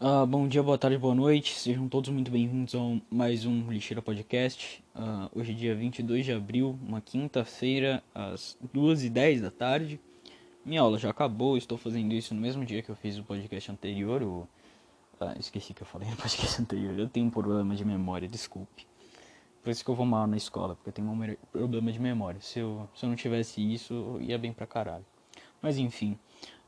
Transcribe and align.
Uh, 0.00 0.26
bom 0.26 0.48
dia, 0.48 0.60
boa 0.60 0.76
tarde, 0.76 0.98
boa 0.98 1.14
noite. 1.14 1.54
Sejam 1.54 1.88
todos 1.88 2.10
muito 2.10 2.28
bem-vindos 2.28 2.74
a 2.74 2.78
mais 3.08 3.46
um 3.46 3.70
Lixeira 3.70 4.02
Podcast. 4.02 4.82
Uh, 4.92 5.30
hoje 5.38 5.52
é 5.52 5.54
dia 5.54 5.74
22 5.74 6.24
de 6.24 6.32
abril, 6.32 6.76
uma 6.82 7.00
quinta-feira, 7.00 8.02
às 8.12 8.58
2h10 8.74 9.40
da 9.40 9.52
tarde. 9.52 10.00
Minha 10.64 10.80
aula 10.80 10.98
já 10.98 11.10
acabou, 11.10 11.56
estou 11.56 11.78
fazendo 11.78 12.12
isso 12.12 12.34
no 12.34 12.40
mesmo 12.40 12.64
dia 12.64 12.82
que 12.82 12.90
eu 12.90 12.96
fiz 12.96 13.16
o 13.18 13.22
podcast 13.22 13.70
anterior. 13.70 14.20
O... 14.24 14.48
Ah, 15.20 15.36
esqueci 15.38 15.72
que 15.72 15.82
eu 15.82 15.86
falei 15.86 16.10
no 16.10 16.16
podcast 16.18 16.60
anterior. 16.60 16.98
Eu 16.98 17.08
tenho 17.08 17.26
um 17.26 17.30
problema 17.30 17.76
de 17.76 17.84
memória, 17.84 18.26
desculpe. 18.26 18.88
Por 19.62 19.70
isso 19.70 19.84
que 19.84 19.90
eu 19.90 19.94
vou 19.94 20.04
mal 20.04 20.26
na 20.26 20.36
escola, 20.36 20.74
porque 20.74 20.88
eu 20.90 20.92
tenho 20.92 21.08
um 21.08 21.36
problema 21.52 21.92
de 21.92 22.00
memória. 22.00 22.40
Se 22.40 22.58
eu, 22.58 22.88
se 22.96 23.06
eu 23.06 23.08
não 23.08 23.16
tivesse 23.16 23.62
isso, 23.62 24.18
ia 24.20 24.36
bem 24.36 24.52
pra 24.52 24.66
caralho. 24.66 25.06
Mas 25.62 25.78
enfim. 25.78 26.18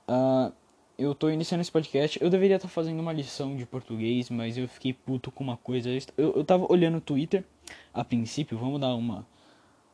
Uh, 0.09 0.53
eu 0.99 1.15
tô 1.15 1.29
iniciando 1.29 1.63
esse 1.63 1.71
podcast. 1.71 2.19
Eu 2.23 2.31
deveria 2.31 2.57
estar 2.57 2.69
tá 2.69 2.73
fazendo 2.73 3.01
uma 3.01 3.13
lição 3.13 3.57
de 3.57 3.67
português, 3.67 4.31
mas 4.31 4.57
eu 4.57 4.67
fiquei 4.69 4.93
puto 4.93 5.31
com 5.31 5.45
uma 5.45 5.57
coisa. 5.57 5.91
Eu, 6.17 6.33
eu 6.37 6.45
tava 6.45 6.71
olhando 6.71 6.99
o 6.99 7.01
Twitter 7.01 7.45
a 7.93 8.05
princípio, 8.05 8.57
vamos 8.57 8.81
dar 8.81 8.95
uma, 8.95 9.27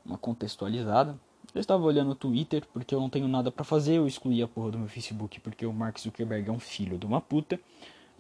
uma 0.05 0.17
contextualizada. 0.17 1.19
Eu 1.55 1.61
estava 1.61 1.83
olhando 1.83 2.13
o 2.13 2.15
Twitter 2.15 2.63
porque 2.73 2.95
eu 2.95 3.01
não 3.01 3.11
tenho 3.11 3.29
nada 3.29 3.51
para 3.51 3.65
fazer. 3.65 3.97
Eu 3.97 4.07
excluí 4.07 4.41
a 4.43 4.49
porra 4.49 4.71
do 4.71 4.79
meu 4.79 4.89
Facebook 4.89 5.41
porque 5.41 5.67
o 5.67 5.73
Mark 5.73 5.99
Zuckerberg 5.99 6.49
é 6.49 6.53
um 6.53 6.61
filho 6.61 6.97
de 6.97 7.05
uma 7.05 7.21
puta. 7.21 7.61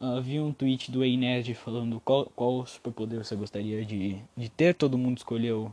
Uh, 0.00 0.20
vi 0.20 0.40
um 0.40 0.52
tweet 0.52 0.90
do 0.90 1.04
Ei 1.04 1.16
Nerd 1.16 1.54
falando 1.54 2.00
qual, 2.00 2.26
qual 2.34 2.66
superpoder 2.66 3.24
você 3.24 3.36
gostaria 3.36 3.84
de, 3.84 4.18
de 4.36 4.48
ter. 4.50 4.74
Todo 4.74 4.98
mundo 4.98 5.18
escolheu 5.18 5.72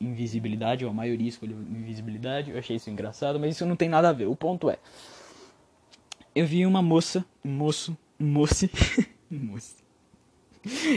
invisibilidade, 0.00 0.84
ou 0.84 0.90
a 0.90 0.94
maioria 0.94 1.28
escolheu 1.28 1.58
invisibilidade. 1.58 2.52
Eu 2.52 2.58
achei 2.58 2.76
isso 2.76 2.88
engraçado, 2.88 3.40
mas 3.40 3.56
isso 3.56 3.66
não 3.66 3.74
tem 3.74 3.88
nada 3.88 4.08
a 4.08 4.12
ver. 4.12 4.26
O 4.26 4.36
ponto 4.36 4.70
é 4.70 4.78
eu 6.36 6.46
vi 6.46 6.66
uma 6.66 6.82
moça, 6.82 7.24
um 7.42 7.50
moço, 7.50 7.96
um 8.20 8.26
moço, 8.26 8.68
um 9.32 9.38
moço. 9.38 9.76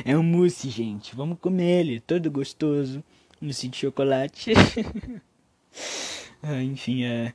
É 0.04 0.18
um 0.18 0.22
mousse, 0.22 0.70
gente. 0.70 1.16
Vamos 1.16 1.40
comer 1.40 1.80
ele, 1.80 2.00
todo 2.02 2.30
gostoso. 2.30 3.02
Mousse 3.40 3.70
de 3.70 3.78
chocolate. 3.78 4.52
ah, 6.44 6.62
enfim, 6.62 7.06
é 7.06 7.34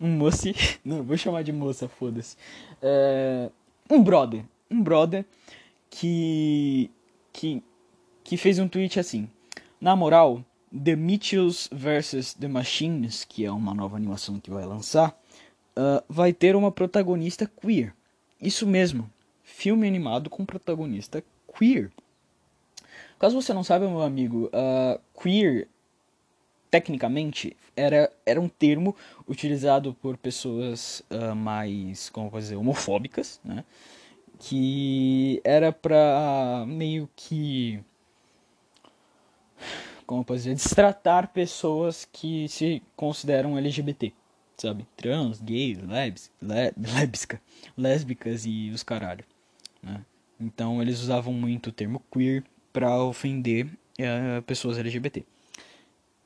um 0.00 0.08
moço. 0.08 0.48
Não, 0.84 1.04
vou 1.04 1.16
chamar 1.16 1.44
de 1.44 1.52
moça, 1.52 1.88
foda-se. 1.88 2.36
É, 2.82 3.48
um 3.88 4.02
brother, 4.02 4.44
um 4.68 4.82
brother 4.82 5.24
que 5.88 6.90
que 7.32 7.62
que 8.24 8.36
fez 8.36 8.58
um 8.58 8.66
tweet 8.66 8.98
assim. 8.98 9.30
Na 9.80 9.94
moral, 9.94 10.44
The 10.72 10.96
Mitchells 10.96 11.68
vs 11.70 12.34
The 12.34 12.48
Machines, 12.48 13.22
que 13.22 13.44
é 13.44 13.52
uma 13.52 13.72
nova 13.72 13.96
animação 13.96 14.40
que 14.40 14.50
vai 14.50 14.66
lançar, 14.66 15.16
uh, 15.76 16.02
vai 16.08 16.32
ter 16.32 16.56
uma 16.56 16.70
protagonista 16.70 17.50
queer. 17.60 17.94
Isso 18.40 18.66
mesmo, 18.66 19.10
filme 19.42 19.86
animado 19.86 20.30
com 20.30 20.44
protagonista 20.44 21.22
queer. 21.56 21.90
Caso 23.18 23.40
você 23.40 23.52
não 23.52 23.64
saiba, 23.64 23.88
meu 23.88 24.02
amigo, 24.02 24.46
uh, 24.46 25.00
queer, 25.20 25.68
tecnicamente, 26.70 27.56
era, 27.76 28.12
era 28.26 28.40
um 28.40 28.48
termo 28.48 28.94
utilizado 29.28 29.94
por 29.94 30.16
pessoas 30.16 31.02
uh, 31.10 31.34
mais, 31.34 32.10
como 32.10 32.30
posso 32.30 32.42
dizer, 32.42 32.56
homofóbicas, 32.56 33.40
né? 33.44 33.64
Que 34.38 35.40
era 35.44 35.72
pra 35.72 36.64
meio 36.66 37.08
que. 37.14 37.80
Como 40.04 40.20
eu 40.20 40.24
posso 40.24 40.38
dizer? 40.38 40.54
Destratar 40.54 41.28
pessoas 41.28 42.06
que 42.12 42.48
se 42.48 42.82
consideram 42.96 43.56
LGBT 43.56 44.12
sabe? 44.56 44.86
Trans, 44.96 45.40
gays, 45.40 45.78
lebs, 45.78 46.30
le, 46.40 46.72
lésbica, 46.76 47.40
lésbicas 47.76 48.44
e 48.46 48.70
os 48.70 48.82
caralho, 48.82 49.24
né? 49.82 50.04
Então 50.40 50.82
eles 50.82 51.00
usavam 51.00 51.32
muito 51.32 51.68
o 51.68 51.72
termo 51.72 52.02
queer 52.10 52.42
para 52.72 53.02
ofender 53.02 53.66
uh, 53.66 54.42
pessoas 54.42 54.78
LGBT. 54.78 55.24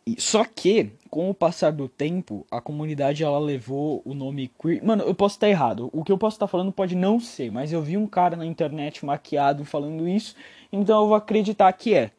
E, 0.06 0.18
só 0.18 0.42
que, 0.42 0.90
com 1.10 1.28
o 1.28 1.34
passar 1.34 1.70
do 1.70 1.86
tempo, 1.86 2.46
a 2.50 2.62
comunidade 2.62 3.22
ela 3.22 3.38
levou 3.38 4.00
o 4.06 4.14
nome 4.14 4.50
queer. 4.58 4.82
Mano, 4.82 5.04
eu 5.04 5.14
posso 5.14 5.36
estar 5.36 5.50
errado. 5.50 5.90
O 5.92 6.02
que 6.02 6.10
eu 6.10 6.16
posso 6.16 6.36
estar 6.36 6.46
falando 6.46 6.72
pode 6.72 6.96
não 6.96 7.20
ser, 7.20 7.52
mas 7.52 7.72
eu 7.74 7.82
vi 7.82 7.98
um 7.98 8.06
cara 8.06 8.34
na 8.34 8.46
internet 8.46 9.04
maquiado 9.04 9.66
falando 9.66 10.08
isso, 10.08 10.34
então 10.72 11.02
eu 11.02 11.08
vou 11.08 11.14
acreditar 11.14 11.70
que 11.74 11.94
é. 11.94 12.10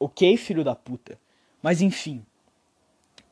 Ok, 0.00 0.36
filho 0.36 0.64
da 0.64 0.74
puta. 0.74 1.16
Mas 1.62 1.80
enfim, 1.80 2.24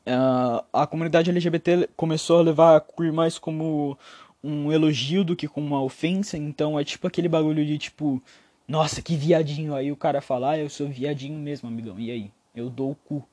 Uh, 0.07 0.63
a 0.71 0.87
comunidade 0.87 1.29
LGBT 1.29 1.89
começou 1.97 2.39
a 2.39 2.41
levar 2.41 2.77
a 2.77 2.79
queer 2.79 3.11
mais 3.11 3.37
como 3.37 3.97
um 4.41 4.71
elogio 4.71 5.25
do 5.25 5.35
que 5.35 5.49
como 5.49 5.67
uma 5.67 5.83
ofensa, 5.83 6.37
então 6.37 6.79
é 6.79 6.85
tipo 6.85 7.05
aquele 7.05 7.27
bagulho 7.27 7.65
de 7.65 7.77
tipo, 7.77 8.23
nossa, 8.65 9.01
que 9.01 9.17
viadinho. 9.17 9.75
Aí 9.75 9.91
o 9.91 9.97
cara 9.97 10.21
fala, 10.21 10.51
ah, 10.51 10.57
eu 10.57 10.69
sou 10.69 10.87
viadinho 10.87 11.37
mesmo, 11.37 11.67
amigão. 11.67 11.99
E 11.99 12.09
aí? 12.09 12.31
Eu 12.55 12.69
dou 12.69 12.91
o 12.91 12.95
cu. 12.95 13.27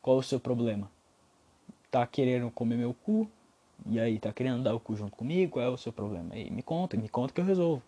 Qual 0.00 0.16
o 0.16 0.22
seu 0.22 0.40
problema? 0.40 0.90
Tá 1.90 2.06
querendo 2.06 2.50
comer 2.50 2.76
meu 2.76 2.94
cu? 2.94 3.28
E 3.86 4.00
aí, 4.00 4.18
tá 4.18 4.32
querendo 4.32 4.62
dar 4.62 4.74
o 4.74 4.80
cu 4.80 4.96
junto 4.96 5.14
comigo? 5.14 5.52
Qual 5.52 5.64
é 5.64 5.68
o 5.68 5.76
seu 5.76 5.92
problema? 5.92 6.32
aí, 6.32 6.50
me 6.50 6.62
conta, 6.62 6.96
me 6.96 7.08
conta 7.08 7.34
que 7.34 7.40
eu 7.40 7.44
resolvo. 7.44 7.82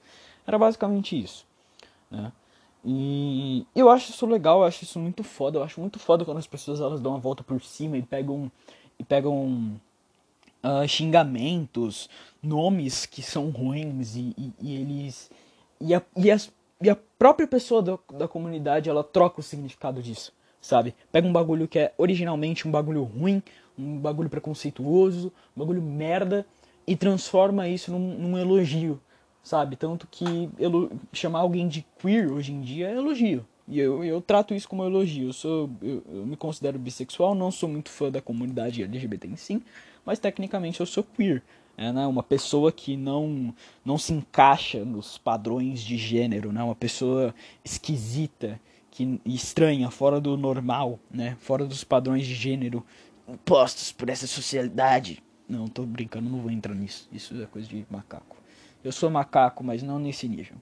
Era 0.47 0.59
basicamente 0.59 1.19
isso, 1.19 1.47
né? 2.11 2.31
E 2.89 3.67
eu 3.75 3.91
acho 3.91 4.13
isso 4.13 4.25
legal, 4.27 4.61
eu 4.61 4.65
acho 4.65 4.85
isso 4.85 5.01
muito 5.01 5.25
foda. 5.25 5.59
Eu 5.59 5.65
acho 5.65 5.81
muito 5.81 5.99
foda 5.99 6.25
quando 6.25 6.39
as 6.39 6.47
pessoas 6.47 6.81
elas 6.81 7.01
dão 7.01 7.13
uma 7.13 7.19
volta 7.19 7.43
por 7.43 7.61
cima 7.61 7.99
e 7.99 8.03
pegam 8.03 8.51
e 8.99 9.03
pegam 9.03 9.79
uh, 10.63 10.87
xingamentos, 10.87 12.09
nomes 12.41 13.05
que 13.05 13.23
são 13.23 13.51
ruins 13.51 14.15
e, 14.15 14.35
e, 14.39 14.53
e 14.61 14.77
eles 14.77 15.31
e 15.81 15.95
a, 15.95 16.03
e, 16.17 16.31
as, 16.31 16.51
e 16.81 16.89
a 16.89 16.97
própria 17.19 17.47
pessoa 17.47 17.83
da, 17.83 17.99
da 18.15 18.29
comunidade 18.29 18.89
ela 18.89 19.03
troca 19.03 19.41
o 19.41 19.43
significado 19.43 20.01
disso, 20.01 20.33
sabe? 20.61 20.95
Pega 21.11 21.27
um 21.27 21.33
bagulho 21.33 21.67
que 21.67 21.79
é 21.79 21.93
originalmente 21.99 22.69
um 22.69 22.71
bagulho 22.71 23.03
ruim, 23.03 23.43
um 23.79 23.99
bagulho 23.99 24.31
preconceituoso, 24.31 25.33
um 25.57 25.61
bagulho 25.61 25.83
merda 25.83 26.47
e 26.87 26.97
transforma 26.97 27.69
isso 27.69 27.91
num, 27.91 28.17
num 28.17 28.39
elogio, 28.39 29.01
sabe? 29.47 29.77
Tanto 29.77 30.09
que 30.11 30.51
chamar 31.13 31.39
alguém 31.39 31.69
de 31.69 31.87
queer 32.01 32.33
hoje 32.33 32.53
em 32.53 32.61
dia 32.61 32.89
é 32.89 32.97
elogio. 32.97 33.47
E 33.69 33.79
eu, 33.79 34.03
eu 34.03 34.21
trato 34.21 34.53
isso 34.53 34.69
como 34.69 34.85
elogio. 34.85 35.29
Eu, 35.29 35.33
sou, 35.33 35.71
eu, 35.81 36.03
eu, 36.13 36.27
me 36.27 36.37
considero 36.37 36.81
bissexual, 36.81 37.33
não 37.33 37.53
sou 37.53 37.69
muito 37.69 37.89
fã 37.89 38.11
da 38.11 38.21
comunidade 38.21 38.83
LGBT 38.83 39.29
em 39.29 39.37
si, 39.37 39.63
mas 40.05 40.19
tecnicamente 40.19 40.81
eu 40.81 40.87
sou 40.87 41.05
queer. 41.05 41.45
É 41.77 41.93
né? 41.93 42.05
uma 42.07 42.25
pessoa 42.25 42.73
que 42.73 42.97
não, 42.97 43.55
não 43.85 43.97
se 43.97 44.13
encaixa 44.13 44.85
nos 44.85 45.17
padrões 45.17 45.81
de 45.81 45.97
gênero, 45.97 46.51
né? 46.51 46.63
uma 46.63 46.75
pessoa 46.75 47.33
esquisita, 47.65 48.61
que 48.91 49.21
estranha, 49.25 49.91
fora 49.91 50.21
do 50.21 50.37
normal, 50.37 50.99
né? 51.09 51.37
fora 51.39 51.65
dos 51.67 51.85
padrões 51.85 52.27
de 52.27 52.35
gênero 52.35 52.85
impostos 53.29 53.93
por 53.93 54.09
essa 54.09 54.27
sociedade. 54.27 55.23
Não, 55.49 55.69
tô 55.69 55.85
brincando, 55.85 56.29
não 56.29 56.41
vou 56.41 56.51
entrar 56.51 56.75
nisso. 56.75 57.09
Isso 57.13 57.41
é 57.41 57.47
coisa 57.47 57.69
de 57.69 57.87
macaco. 57.89 58.36
Eu 58.87 58.93
sou 58.93 59.11
macaco, 59.11 59.65
mas 59.65 59.83
não 59.83 59.99
nesse 59.99 60.29
nível. 60.29 60.55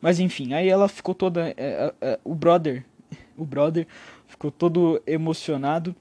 Mas 0.00 0.18
enfim, 0.18 0.52
aí 0.52 0.68
ela 0.68 0.88
ficou 0.88 1.14
toda. 1.14 1.50
É, 1.50 1.54
é, 1.56 1.94
é, 2.00 2.20
o 2.24 2.34
brother. 2.34 2.84
O 3.38 3.44
brother 3.44 3.86
ficou 4.26 4.50
todo 4.50 5.00
emocionado. 5.06 5.94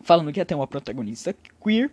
Falando 0.00 0.32
que 0.32 0.38
ia 0.38 0.46
ter 0.46 0.54
uma 0.54 0.66
protagonista 0.68 1.34
queer. 1.62 1.90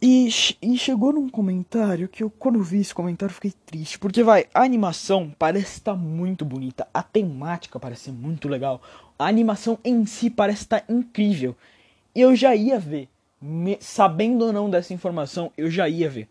E, 0.00 0.28
e 0.62 0.78
chegou 0.78 1.12
num 1.12 1.28
comentário 1.28 2.08
que 2.08 2.22
eu, 2.22 2.30
quando 2.30 2.62
vi 2.62 2.80
esse 2.80 2.94
comentário, 2.94 3.34
fiquei 3.34 3.52
triste. 3.66 3.98
Porque, 3.98 4.22
vai, 4.22 4.46
a 4.54 4.62
animação 4.62 5.32
parece 5.38 5.78
estar 5.78 5.94
muito 5.94 6.44
bonita. 6.44 6.88
A 6.92 7.02
temática 7.02 7.78
parece 7.78 8.04
ser 8.04 8.12
muito 8.12 8.48
legal. 8.48 8.80
A 9.18 9.26
animação 9.26 9.78
em 9.84 10.06
si 10.06 10.30
parece 10.30 10.62
estar 10.62 10.84
incrível. 10.88 11.54
E 12.14 12.20
eu 12.20 12.34
já 12.34 12.56
ia 12.56 12.80
ver. 12.80 13.08
Me, 13.40 13.76
sabendo 13.78 14.46
ou 14.46 14.52
não 14.52 14.68
dessa 14.68 14.94
informação, 14.94 15.52
eu 15.56 15.70
já 15.70 15.88
ia 15.88 16.08
ver. 16.08 16.28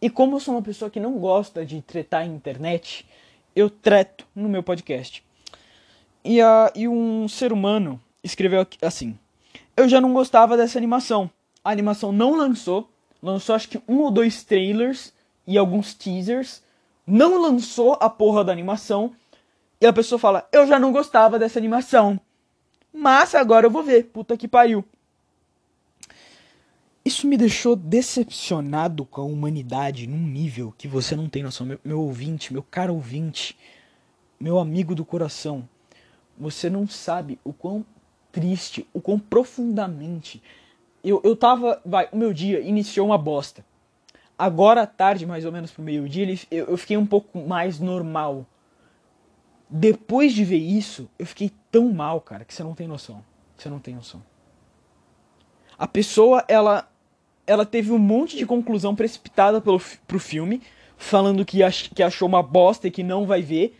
E 0.00 0.10
como 0.10 0.36
eu 0.36 0.40
sou 0.40 0.54
uma 0.54 0.62
pessoa 0.62 0.90
que 0.90 1.00
não 1.00 1.18
gosta 1.18 1.64
de 1.64 1.80
tretar 1.80 2.26
em 2.26 2.34
internet, 2.34 3.06
eu 3.54 3.70
treto 3.70 4.26
no 4.34 4.48
meu 4.48 4.62
podcast. 4.62 5.24
E, 6.22 6.40
a, 6.40 6.72
e 6.74 6.86
um 6.86 7.26
ser 7.28 7.52
humano 7.52 8.00
escreveu 8.22 8.66
assim: 8.82 9.18
Eu 9.76 9.88
já 9.88 10.00
não 10.00 10.12
gostava 10.12 10.56
dessa 10.56 10.78
animação. 10.78 11.30
A 11.64 11.70
animação 11.70 12.12
não 12.12 12.36
lançou, 12.36 12.90
lançou 13.22 13.54
acho 13.54 13.68
que 13.68 13.80
um 13.88 14.00
ou 14.00 14.10
dois 14.10 14.44
trailers 14.44 15.12
e 15.46 15.56
alguns 15.56 15.94
teasers. 15.94 16.62
Não 17.06 17.40
lançou 17.40 17.96
a 18.00 18.10
porra 18.10 18.42
da 18.44 18.52
animação. 18.52 19.14
E 19.80 19.86
a 19.86 19.92
pessoa 19.92 20.18
fala: 20.18 20.46
Eu 20.52 20.66
já 20.66 20.78
não 20.78 20.92
gostava 20.92 21.38
dessa 21.38 21.58
animação. 21.58 22.20
Mas 22.92 23.34
agora 23.34 23.66
eu 23.66 23.70
vou 23.70 23.82
ver. 23.82 24.04
Puta 24.04 24.36
que 24.36 24.48
pariu. 24.48 24.84
Isso 27.06 27.28
me 27.28 27.36
deixou 27.36 27.76
decepcionado 27.76 29.04
com 29.04 29.20
a 29.20 29.24
humanidade 29.24 30.08
num 30.08 30.18
nível 30.18 30.74
que 30.76 30.88
você 30.88 31.14
não 31.14 31.28
tem 31.28 31.40
noção. 31.40 31.64
Meu, 31.64 31.78
meu 31.84 32.00
ouvinte, 32.00 32.52
meu 32.52 32.64
caro 32.64 32.94
ouvinte, 32.94 33.56
meu 34.40 34.58
amigo 34.58 34.92
do 34.92 35.04
coração, 35.04 35.68
você 36.36 36.68
não 36.68 36.84
sabe 36.88 37.38
o 37.44 37.52
quão 37.52 37.86
triste, 38.32 38.88
o 38.92 39.00
quão 39.00 39.20
profundamente. 39.20 40.42
Eu, 41.04 41.20
eu 41.22 41.36
tava. 41.36 41.80
Vai, 41.86 42.08
o 42.10 42.16
meu 42.16 42.32
dia 42.32 42.58
iniciou 42.58 43.06
uma 43.06 43.16
bosta. 43.16 43.64
agora 44.36 44.82
à 44.82 44.86
tarde, 44.86 45.24
mais 45.24 45.44
ou 45.44 45.52
menos 45.52 45.70
pro 45.70 45.84
meio-dia, 45.84 46.26
eu, 46.50 46.66
eu 46.70 46.76
fiquei 46.76 46.96
um 46.96 47.06
pouco 47.06 47.38
mais 47.38 47.78
normal. 47.78 48.44
Depois 49.70 50.32
de 50.32 50.44
ver 50.44 50.58
isso, 50.58 51.08
eu 51.16 51.24
fiquei 51.24 51.52
tão 51.70 51.92
mal, 51.92 52.20
cara, 52.20 52.44
que 52.44 52.52
você 52.52 52.64
não 52.64 52.74
tem 52.74 52.88
noção. 52.88 53.24
Você 53.56 53.68
não 53.68 53.78
tem 53.78 53.94
noção. 53.94 54.20
A 55.78 55.86
pessoa, 55.86 56.44
ela 56.48 56.88
ela 57.46 57.64
teve 57.64 57.92
um 57.92 57.98
monte 57.98 58.36
de 58.36 58.44
conclusão 58.44 58.94
precipitada 58.94 59.60
pelo, 59.60 59.80
pro 60.06 60.18
filme, 60.18 60.62
falando 60.96 61.44
que, 61.44 61.62
ach, 61.62 61.90
que 61.94 62.02
achou 62.02 62.26
uma 62.26 62.42
bosta 62.42 62.88
e 62.88 62.90
que 62.90 63.02
não 63.02 63.26
vai 63.26 63.42
ver. 63.42 63.78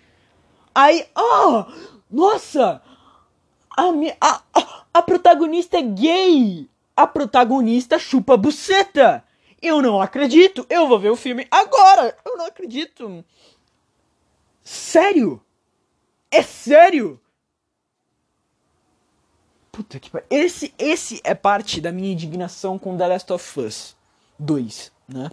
Aí, 0.74 1.06
oh, 1.16 1.64
nossa, 2.10 2.82
a, 3.76 3.82
a, 4.20 4.42
a, 4.54 4.84
a 4.94 5.02
protagonista 5.02 5.78
é 5.78 5.82
gay. 5.82 6.68
A 6.96 7.06
protagonista 7.06 7.98
chupa 7.98 8.36
buceta. 8.36 9.24
Eu 9.60 9.82
não 9.82 10.00
acredito. 10.00 10.66
Eu 10.70 10.86
vou 10.86 10.98
ver 10.98 11.10
o 11.10 11.16
filme 11.16 11.46
agora. 11.50 12.16
Eu 12.24 12.36
não 12.36 12.46
acredito. 12.46 13.24
Sério? 14.62 15.42
É 16.30 16.42
sério? 16.42 17.20
Puta 19.76 20.00
que 20.00 20.08
pariu. 20.08 20.26
Esse, 20.30 20.72
esse 20.78 21.20
é 21.22 21.34
parte 21.34 21.82
da 21.82 21.92
minha 21.92 22.10
indignação 22.10 22.78
com 22.78 22.96
The 22.96 23.08
Last 23.08 23.30
of 23.30 23.60
Us 23.60 23.94
2, 24.38 24.90
né? 25.06 25.30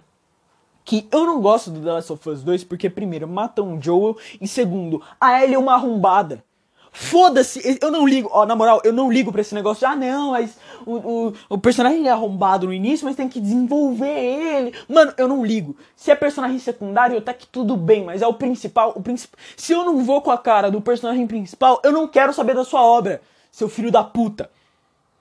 Que 0.84 1.08
eu 1.10 1.24
não 1.24 1.40
gosto 1.40 1.70
do 1.70 1.80
The 1.80 1.92
Last 1.92 2.12
of 2.12 2.28
Us 2.28 2.42
2 2.42 2.62
porque, 2.64 2.90
primeiro, 2.90 3.26
matam 3.26 3.74
o 3.74 3.80
Joel 3.80 4.18
e, 4.38 4.46
segundo, 4.46 5.02
a 5.18 5.42
Ellie 5.42 5.54
é 5.54 5.58
uma 5.58 5.72
arrombada. 5.72 6.44
Foda-se, 6.92 7.78
eu 7.80 7.90
não 7.90 8.06
ligo, 8.06 8.28
ó, 8.30 8.44
na 8.44 8.54
moral, 8.54 8.82
eu 8.84 8.92
não 8.92 9.10
ligo 9.10 9.32
pra 9.32 9.40
esse 9.40 9.54
negócio 9.54 9.88
ah, 9.88 9.96
não, 9.96 10.32
mas 10.32 10.58
o, 10.84 10.92
o, 10.92 11.34
o 11.48 11.58
personagem 11.58 12.06
é 12.06 12.10
arrombado 12.10 12.66
no 12.66 12.72
início, 12.72 13.06
mas 13.06 13.16
tem 13.16 13.30
que 13.30 13.40
desenvolver 13.40 14.06
ele. 14.06 14.74
Mano, 14.86 15.14
eu 15.16 15.26
não 15.26 15.42
ligo. 15.44 15.74
Se 15.96 16.10
é 16.10 16.14
personagem 16.14 16.58
secundário, 16.58 17.18
tá 17.22 17.32
que 17.32 17.46
tudo 17.46 17.78
bem, 17.78 18.04
mas 18.04 18.20
é 18.20 18.26
o 18.26 18.34
principal, 18.34 18.92
o 18.94 19.02
principal. 19.02 19.40
Se 19.56 19.72
eu 19.72 19.86
não 19.86 20.04
vou 20.04 20.20
com 20.20 20.30
a 20.30 20.36
cara 20.36 20.70
do 20.70 20.82
personagem 20.82 21.26
principal, 21.26 21.80
eu 21.82 21.90
não 21.90 22.06
quero 22.06 22.34
saber 22.34 22.54
da 22.54 22.62
sua 22.62 22.82
obra 22.82 23.22
seu 23.54 23.68
filho 23.68 23.92
da 23.92 24.02
puta. 24.02 24.50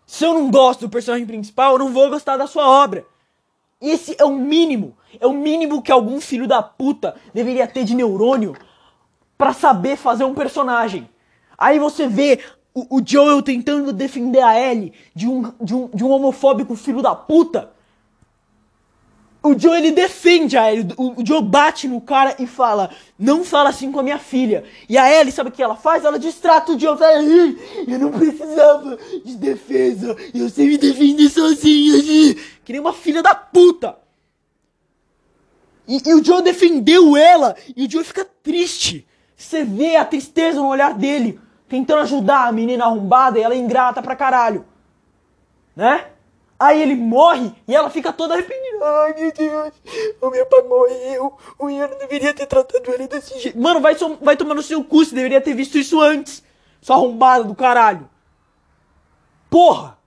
Se 0.08 0.26
eu 0.26 0.34
não 0.34 0.50
gosto 0.50 0.80
do 0.82 0.90
personagem 0.90 1.28
principal, 1.28 1.74
eu 1.74 1.80
não 1.80 1.94
vou 1.94 2.10
gostar 2.10 2.36
da 2.36 2.48
sua 2.48 2.68
obra. 2.68 3.06
Esse 3.80 4.16
é 4.20 4.26
o 4.26 4.36
mínimo. 4.36 4.98
É 5.20 5.28
o 5.28 5.34
mínimo 5.34 5.84
que 5.84 5.92
algum 5.92 6.20
filho 6.20 6.48
da 6.48 6.64
puta 6.64 7.16
deveria 7.32 7.68
ter 7.68 7.84
de 7.84 7.94
neurônio 7.94 8.56
para 9.38 9.54
saber 9.54 9.98
fazer 9.98 10.24
um 10.24 10.34
personagem. 10.34 11.08
Aí 11.56 11.78
você 11.78 12.08
vê 12.08 12.40
o, 12.74 12.98
o, 12.98 13.04
Joel 13.06 13.44
tentando 13.44 13.94
defender 13.94 14.42
a 14.42 14.60
Ellie 14.60 14.94
de 15.14 15.28
um, 15.28 15.54
de, 15.62 15.76
um, 15.76 15.90
de 15.94 16.04
um 16.04 16.10
homofóbico 16.10 16.76
filho 16.76 17.04
da 17.04 17.14
puta. 17.14 17.72
O 19.46 19.60
Joe 19.60 19.78
ele 19.78 19.92
defende 19.92 20.58
a 20.58 20.72
Ellie. 20.72 20.88
O, 20.98 21.16
Joe 21.24 21.42
bate 21.42 21.86
no 21.86 22.00
cara 22.00 22.34
e 22.40 22.48
fala: 22.48 22.90
Não 23.20 23.44
fala 23.44 23.70
assim 23.70 23.92
com 23.92 24.00
a 24.00 24.04
minha 24.04 24.18
filha. 24.18 24.64
E 24.88 24.98
a 24.98 25.12
Ellie, 25.12 25.34
sabe 25.34 25.50
o 25.50 25.52
que 25.52 25.62
ela 25.62 25.76
faz? 25.76 26.06
Ela 26.06 26.18
distrata 26.18 26.72
o 26.72 26.80
Joe. 26.80 26.98
Fala: 26.98 27.22
Eu 27.22 28.00
não 28.00 28.10
precisava 28.10 28.98
de 29.26 29.36
defesa. 29.36 30.16
Eu 30.34 30.50
sei 30.50 30.70
me 30.70 30.78
defender 30.78 31.30
sozinha. 31.30 32.36
Que 32.64 32.72
nem 32.72 32.80
uma 32.80 32.94
filha 32.94 33.22
da 33.22 33.36
puta. 33.36 33.98
E, 35.86 36.02
e 36.06 36.14
o 36.14 36.24
Joe 36.24 36.42
defendeu 36.42 37.18
ela. 37.18 37.54
E 37.76 37.86
o 37.86 37.92
Joe 37.92 38.06
fica 38.06 38.24
triste. 38.24 39.06
Você 39.36 39.66
vê 39.66 39.98
a 39.98 40.06
tristeza 40.06 40.62
no 40.62 40.68
olhar 40.70 40.94
dele. 40.94 41.38
Tentando 41.68 42.04
ajudar 42.04 42.48
a 42.48 42.52
menina 42.54 42.86
arrombada 42.86 43.38
e 43.38 43.42
ela 43.42 43.54
é 43.54 43.58
ingrata 43.58 44.02
pra 44.02 44.16
caralho. 44.16 44.66
Né? 45.76 46.13
Aí 46.60 46.82
ele 46.82 46.96
morre 46.96 47.52
e 47.68 47.76
ela 47.76 47.90
fica 47.90 48.14
toda 48.14 48.36
arrependida. 48.36 48.86
Ai, 48.86 49.14
meu 49.18 49.32
Deus, 49.34 49.74
o 50.22 50.30
meu 50.30 50.46
pai 50.46 50.62
morreu. 50.62 51.38
O 51.60 51.70
Ian 51.70 51.88
não 51.88 51.98
deveria 51.98 52.34
ter 52.34 52.46
tratado 52.46 52.92
ele 52.92 53.08
desse 53.08 53.38
jeito. 53.40 53.60
Mano, 53.60 53.82
vai, 53.82 53.96
vai 54.22 54.38
tomar 54.38 54.56
no 54.56 54.62
seu 54.62 54.84
cu, 54.84 55.04
você 55.04 55.16
deveria 55.16 55.42
ter 55.42 55.54
visto 55.54 55.78
isso 55.78 56.00
antes. 56.00 56.44
Sua 56.82 56.96
arrombada 56.96 57.44
do 57.44 57.56
caralho. 57.56 58.10
Porra! 59.50 59.98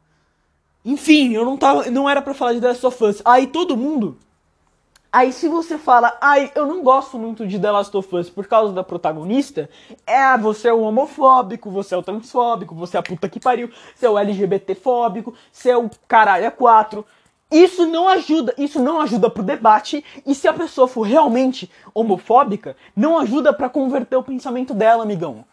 Enfim, 0.84 1.32
eu 1.32 1.44
não 1.44 1.56
tava. 1.56 1.90
Não 1.90 2.08
era 2.08 2.22
para 2.22 2.32
falar 2.32 2.52
de 2.52 2.60
The 2.60 2.86
of 2.86 3.04
Us. 3.04 3.22
Aí 3.24 3.48
todo 3.48 3.76
mundo 3.76 4.16
Aí 5.16 5.32
se 5.32 5.48
você 5.48 5.78
fala, 5.78 6.14
ai, 6.20 6.52
eu 6.54 6.66
não 6.66 6.82
gosto 6.82 7.18
muito 7.18 7.46
de 7.46 7.58
The 7.58 7.70
Last 7.70 7.96
of 7.96 8.16
Us 8.16 8.28
por 8.28 8.46
causa 8.46 8.74
da 8.74 8.84
protagonista, 8.84 9.70
é, 10.06 10.36
você 10.36 10.68
é 10.68 10.74
o 10.74 10.82
homofóbico, 10.82 11.70
você 11.70 11.94
é 11.94 11.96
o 11.96 12.02
transfóbico, 12.02 12.74
você 12.74 12.98
é 12.98 13.00
a 13.00 13.02
puta 13.02 13.26
que 13.26 13.40
pariu, 13.40 13.70
você 13.94 14.04
é 14.04 14.10
o 14.10 14.18
LGBTfóbico, 14.18 15.32
você 15.50 15.70
é 15.70 15.76
o 15.78 15.88
caralho 16.06 16.44
é 16.44 16.50
quatro. 16.50 17.02
Isso 17.50 17.86
não 17.86 18.06
ajuda, 18.06 18.54
isso 18.58 18.78
não 18.78 19.00
ajuda 19.00 19.30
pro 19.30 19.42
debate, 19.42 20.04
e 20.26 20.34
se 20.34 20.46
a 20.46 20.52
pessoa 20.52 20.86
for 20.86 21.06
realmente 21.06 21.70
homofóbica, 21.94 22.76
não 22.94 23.18
ajuda 23.18 23.54
para 23.54 23.70
converter 23.70 24.16
o 24.16 24.22
pensamento 24.22 24.74
dela, 24.74 25.02
amigão. 25.02 25.46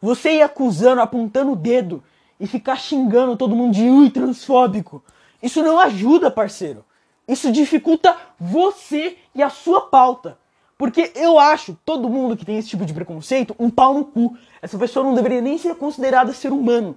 Você 0.00 0.36
ir 0.36 0.42
acusando, 0.42 1.02
apontando 1.02 1.52
o 1.52 1.56
dedo 1.56 2.02
e 2.40 2.46
ficar 2.46 2.76
xingando 2.76 3.36
todo 3.36 3.54
mundo 3.54 3.74
de 3.74 3.86
ui, 3.86 4.08
transfóbico. 4.08 5.04
Isso 5.42 5.62
não 5.62 5.78
ajuda, 5.78 6.30
parceiro. 6.30 6.86
Isso 7.30 7.52
dificulta 7.52 8.16
você 8.38 9.16
e 9.32 9.40
a 9.40 9.48
sua 9.48 9.82
pauta. 9.82 10.36
Porque 10.76 11.12
eu 11.14 11.38
acho 11.38 11.78
todo 11.84 12.08
mundo 12.08 12.36
que 12.36 12.44
tem 12.44 12.58
esse 12.58 12.70
tipo 12.70 12.84
de 12.84 12.92
preconceito 12.92 13.54
um 13.56 13.70
pau 13.70 13.94
no 13.94 14.04
cu. 14.04 14.36
Essa 14.60 14.76
pessoa 14.76 15.04
não 15.04 15.14
deveria 15.14 15.40
nem 15.40 15.56
ser 15.56 15.76
considerada 15.76 16.32
ser 16.32 16.50
humano. 16.52 16.96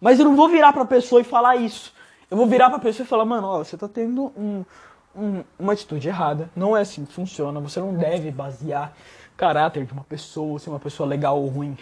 Mas 0.00 0.20
eu 0.20 0.26
não 0.26 0.36
vou 0.36 0.48
virar 0.48 0.72
pra 0.72 0.84
pessoa 0.84 1.20
e 1.20 1.24
falar 1.24 1.56
isso. 1.56 1.92
Eu 2.30 2.36
vou 2.36 2.46
virar 2.46 2.70
pra 2.70 2.78
pessoa 2.78 3.04
e 3.04 3.08
falar, 3.08 3.24
mano, 3.24 3.48
ó, 3.48 3.58
você 3.64 3.76
tá 3.76 3.88
tendo 3.88 4.32
um, 4.36 4.64
um, 5.16 5.42
uma 5.58 5.72
atitude 5.72 6.06
errada. 6.06 6.48
Não 6.54 6.76
é 6.76 6.82
assim 6.82 7.04
que 7.04 7.12
funciona. 7.12 7.58
Você 7.58 7.80
não 7.80 7.94
deve 7.94 8.30
basear 8.30 8.92
caráter 9.36 9.84
de 9.86 9.92
uma 9.92 10.04
pessoa, 10.04 10.60
se 10.60 10.68
uma 10.68 10.78
pessoa 10.78 11.08
legal 11.08 11.40
ou 11.40 11.48
ruim, 11.48 11.76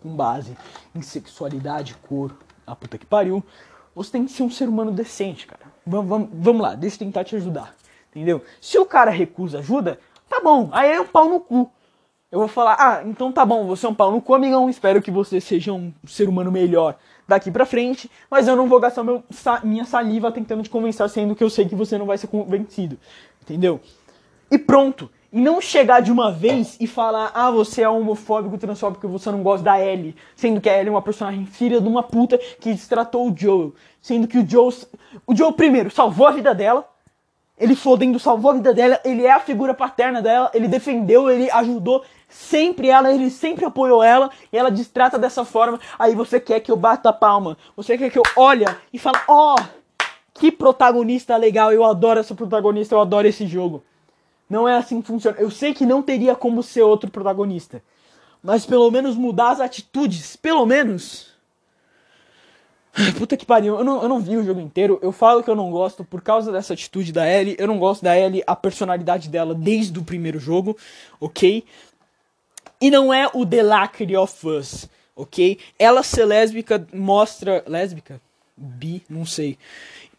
com 0.00 0.14
base 0.14 0.56
em 0.94 1.02
sexualidade, 1.02 1.96
cor, 2.08 2.30
a 2.64 2.76
puta 2.76 2.96
que 2.96 3.06
pariu. 3.06 3.42
Você 3.92 4.12
tem 4.12 4.24
que 4.24 4.30
ser 4.30 4.44
um 4.44 4.50
ser 4.50 4.68
humano 4.68 4.92
decente, 4.92 5.46
cara. 5.48 5.73
Vamos, 5.86 6.08
vamos, 6.08 6.28
vamos 6.32 6.62
lá, 6.62 6.74
deixa 6.74 6.96
eu 6.96 7.00
tentar 7.00 7.24
te 7.24 7.36
ajudar. 7.36 7.74
Entendeu? 8.10 8.42
Se 8.60 8.78
o 8.78 8.86
cara 8.86 9.10
recusa 9.10 9.58
ajuda, 9.58 9.98
tá 10.28 10.40
bom, 10.42 10.68
aí 10.72 10.92
é 10.92 11.00
um 11.00 11.06
pau 11.06 11.28
no 11.28 11.40
cu. 11.40 11.70
Eu 12.30 12.40
vou 12.40 12.48
falar, 12.48 12.76
ah, 12.78 13.02
então 13.04 13.30
tá 13.30 13.44
bom, 13.44 13.66
você 13.66 13.86
é 13.86 13.88
um 13.88 13.94
pau 13.94 14.10
no 14.10 14.20
cu, 14.20 14.34
amigão, 14.34 14.68
espero 14.68 15.00
que 15.00 15.10
você 15.10 15.40
seja 15.40 15.72
um 15.72 15.92
ser 16.06 16.28
humano 16.28 16.50
melhor 16.50 16.96
daqui 17.28 17.50
pra 17.50 17.64
frente, 17.64 18.10
mas 18.30 18.48
eu 18.48 18.56
não 18.56 18.68
vou 18.68 18.80
gastar 18.80 19.02
meu, 19.04 19.22
minha 19.62 19.84
saliva 19.84 20.32
tentando 20.32 20.62
te 20.62 20.70
convencer, 20.70 21.08
sendo 21.08 21.34
que 21.34 21.44
eu 21.44 21.50
sei 21.50 21.68
que 21.68 21.74
você 21.74 21.96
não 21.96 22.06
vai 22.06 22.18
ser 22.18 22.26
convencido. 22.26 22.98
Entendeu? 23.42 23.80
E 24.50 24.58
pronto. 24.58 25.10
E 25.34 25.40
não 25.40 25.60
chegar 25.60 25.98
de 25.98 26.12
uma 26.12 26.30
vez 26.30 26.76
e 26.78 26.86
falar, 26.86 27.32
ah, 27.34 27.50
você 27.50 27.82
é 27.82 27.88
homofóbico, 27.88 28.56
transfóbico, 28.56 29.08
você 29.08 29.32
não 29.32 29.42
gosta 29.42 29.64
da 29.64 29.84
Ellie. 29.84 30.14
Sendo 30.36 30.60
que 30.60 30.70
a 30.70 30.78
Ellie 30.78 30.86
é 30.86 30.90
uma 30.92 31.02
personagem 31.02 31.44
filha 31.44 31.80
de 31.80 31.88
uma 31.88 32.04
puta 32.04 32.38
que 32.38 32.72
destratou 32.72 33.28
o 33.28 33.34
Joe. 33.36 33.72
Sendo 34.00 34.28
que 34.28 34.38
o 34.38 34.48
Joe. 34.48 34.72
O 35.26 35.34
Joe, 35.34 35.52
primeiro, 35.52 35.90
salvou 35.90 36.28
a 36.28 36.30
vida 36.30 36.54
dela. 36.54 36.88
Ele 37.58 37.74
fodendo 37.74 38.16
salvou 38.20 38.52
a 38.52 38.54
vida 38.54 38.72
dela. 38.72 39.00
Ele 39.04 39.24
é 39.24 39.32
a 39.32 39.40
figura 39.40 39.74
paterna 39.74 40.22
dela. 40.22 40.52
Ele 40.54 40.68
defendeu, 40.68 41.28
ele 41.28 41.50
ajudou 41.50 42.04
sempre 42.28 42.88
ela, 42.88 43.12
ele 43.12 43.28
sempre 43.28 43.64
apoiou 43.64 44.04
ela. 44.04 44.30
E 44.52 44.56
ela 44.56 44.70
destrata 44.70 45.18
dessa 45.18 45.44
forma. 45.44 45.80
Aí 45.98 46.14
você 46.14 46.38
quer 46.38 46.60
que 46.60 46.70
eu 46.70 46.76
bata 46.76 47.08
a 47.08 47.12
palma. 47.12 47.58
Você 47.76 47.98
quer 47.98 48.08
que 48.08 48.18
eu 48.20 48.24
olha 48.36 48.78
e 48.92 49.00
fala, 49.00 49.20
ó, 49.26 49.56
oh, 49.56 50.04
que 50.32 50.52
protagonista 50.52 51.36
legal. 51.36 51.72
Eu 51.72 51.84
adoro 51.84 52.20
essa 52.20 52.36
protagonista, 52.36 52.94
eu 52.94 53.00
adoro 53.00 53.26
esse 53.26 53.48
jogo. 53.48 53.82
Não 54.48 54.68
é 54.68 54.76
assim 54.76 55.00
que 55.00 55.06
funciona. 55.06 55.36
Eu 55.38 55.50
sei 55.50 55.72
que 55.72 55.86
não 55.86 56.02
teria 56.02 56.34
como 56.34 56.62
ser 56.62 56.82
outro 56.82 57.10
protagonista. 57.10 57.82
Mas 58.42 58.66
pelo 58.66 58.90
menos 58.90 59.16
mudar 59.16 59.50
as 59.50 59.60
atitudes. 59.60 60.36
Pelo 60.36 60.66
menos. 60.66 61.32
Puta 63.18 63.36
que 63.36 63.46
pariu, 63.46 63.78
eu 63.78 63.84
não, 63.84 64.02
eu 64.02 64.08
não 64.08 64.20
vi 64.20 64.36
o 64.36 64.44
jogo 64.44 64.60
inteiro. 64.60 64.98
Eu 65.02 65.12
falo 65.12 65.42
que 65.42 65.50
eu 65.50 65.56
não 65.56 65.70
gosto 65.70 66.04
por 66.04 66.20
causa 66.20 66.52
dessa 66.52 66.74
atitude 66.74 67.12
da 67.12 67.28
Ellie. 67.28 67.56
Eu 67.58 67.66
não 67.66 67.78
gosto 67.78 68.02
da 68.02 68.18
Ellie, 68.18 68.44
a 68.46 68.54
personalidade 68.54 69.28
dela 69.28 69.54
desde 69.54 69.98
o 69.98 70.04
primeiro 70.04 70.38
jogo, 70.38 70.76
ok? 71.18 71.64
E 72.80 72.90
não 72.90 73.12
é 73.12 73.28
o 73.32 73.46
The 73.46 73.62
Lacre 73.62 74.16
of 74.16 74.46
Us, 74.46 74.88
ok? 75.16 75.58
Ela 75.78 76.02
ser 76.02 76.26
lésbica 76.26 76.86
mostra. 76.92 77.64
Lésbica? 77.66 78.20
Bi? 78.56 79.02
Não 79.08 79.24
sei. 79.24 79.58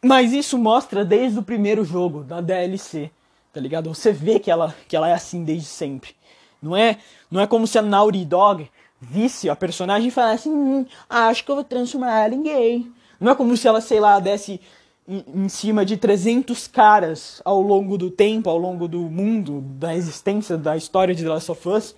Mas 0.04 0.34
isso 0.34 0.58
mostra 0.58 1.06
desde 1.06 1.38
o 1.40 1.44
primeiro 1.44 1.86
jogo, 1.86 2.24
da 2.24 2.42
DLC 2.42 3.12
tá 3.56 3.62
ligado? 3.62 3.88
Você 3.88 4.12
vê 4.12 4.38
que 4.38 4.52
ela, 4.52 4.76
que 4.86 4.98
ela 4.98 5.08
é 5.08 5.14
assim 5.14 5.46
desde 5.46 5.66
sempre. 5.66 6.14
Não 6.62 6.76
é, 6.76 6.98
não 7.32 7.40
é 7.40 7.48
como 7.48 7.66
se 7.66 7.80
a 7.80 7.82
Naughty 7.82 8.26
Dog 8.26 8.70
visse 9.00 9.50
a 9.50 9.56
personagem 9.56 10.10
e 10.10 10.12
falasse, 10.12 10.50
hum, 10.50 10.86
acho 11.10 11.46
que 11.46 11.50
eu 11.50 11.56
vou 11.56 11.64
transformar 11.64 12.26
ela 12.26 12.36
em 12.36 12.44
gay. 12.44 12.92
Não 13.18 13.32
é 13.32 13.36
como 13.36 13.56
se 13.56 13.66
ela, 13.66 13.80
sei 13.80 14.02
lá, 14.02 14.20
desse 14.20 14.60
em, 15.08 15.48
cima 15.48 15.86
de 15.86 15.96
300 15.96 16.68
caras 16.68 17.42
ao 17.46 17.62
longo 17.62 17.98
do 17.98 18.12
tempo, 18.12 18.50
ao 18.50 18.58
longo 18.58 18.90
do 18.90 19.04
mundo, 19.04 19.62
da 19.62 19.96
existência, 19.96 20.58
da 20.58 20.76
história 20.76 21.16
de 21.16 21.24
The 21.24 21.30
Last 21.30 21.50
of 21.50 21.70
Us, 21.70 21.96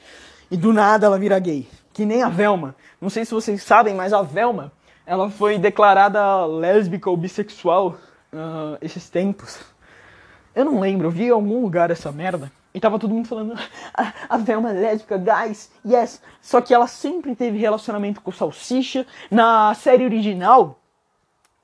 e 0.52 0.58
do 0.58 0.72
nada 0.72 1.08
ela 1.08 1.18
vira 1.18 1.40
gay. 1.40 1.68
Que 1.92 2.06
nem 2.06 2.22
a 2.22 2.30
Velma. 2.30 2.76
Não 3.02 3.10
sei 3.10 3.26
se 3.26 3.34
vocês 3.34 3.64
sabem, 3.64 3.96
mas 3.96 4.14
a 4.14 4.22
Velma, 4.22 4.72
ela 5.08 5.32
foi 5.32 5.58
declarada 5.58 6.46
lésbica 6.46 7.10
ou 7.10 7.18
bissexual 7.18 7.98
uh, 8.32 8.78
esses 8.80 9.10
tempos 9.10 9.58
Eu 10.58 10.66
não 10.66 10.80
lembro, 10.80 11.06
eu 11.06 11.12
vi 11.12 11.26
em 11.26 11.30
algum 11.30 11.62
lugar 11.62 11.92
essa 11.92 12.12
merda. 12.12 12.52
E 12.74 12.80
tava 12.80 12.98
todo 12.98 13.14
mundo 13.14 13.28
falando, 13.28 13.54
a, 13.94 14.12
a 14.28 14.38
Velma 14.38 14.72
é 14.72 14.74
lésbica, 14.74 15.16
guys, 15.16 15.70
yes. 15.86 16.20
Só 16.42 16.60
que 16.60 16.74
ela 16.74 16.88
sempre 16.88 17.36
teve 17.36 17.60
relacionamento 17.60 18.22
com 18.22 18.32
o 18.32 18.34
Salsicha. 18.34 19.06
Na 19.30 19.76
série 19.76 20.04
original, 20.04 20.80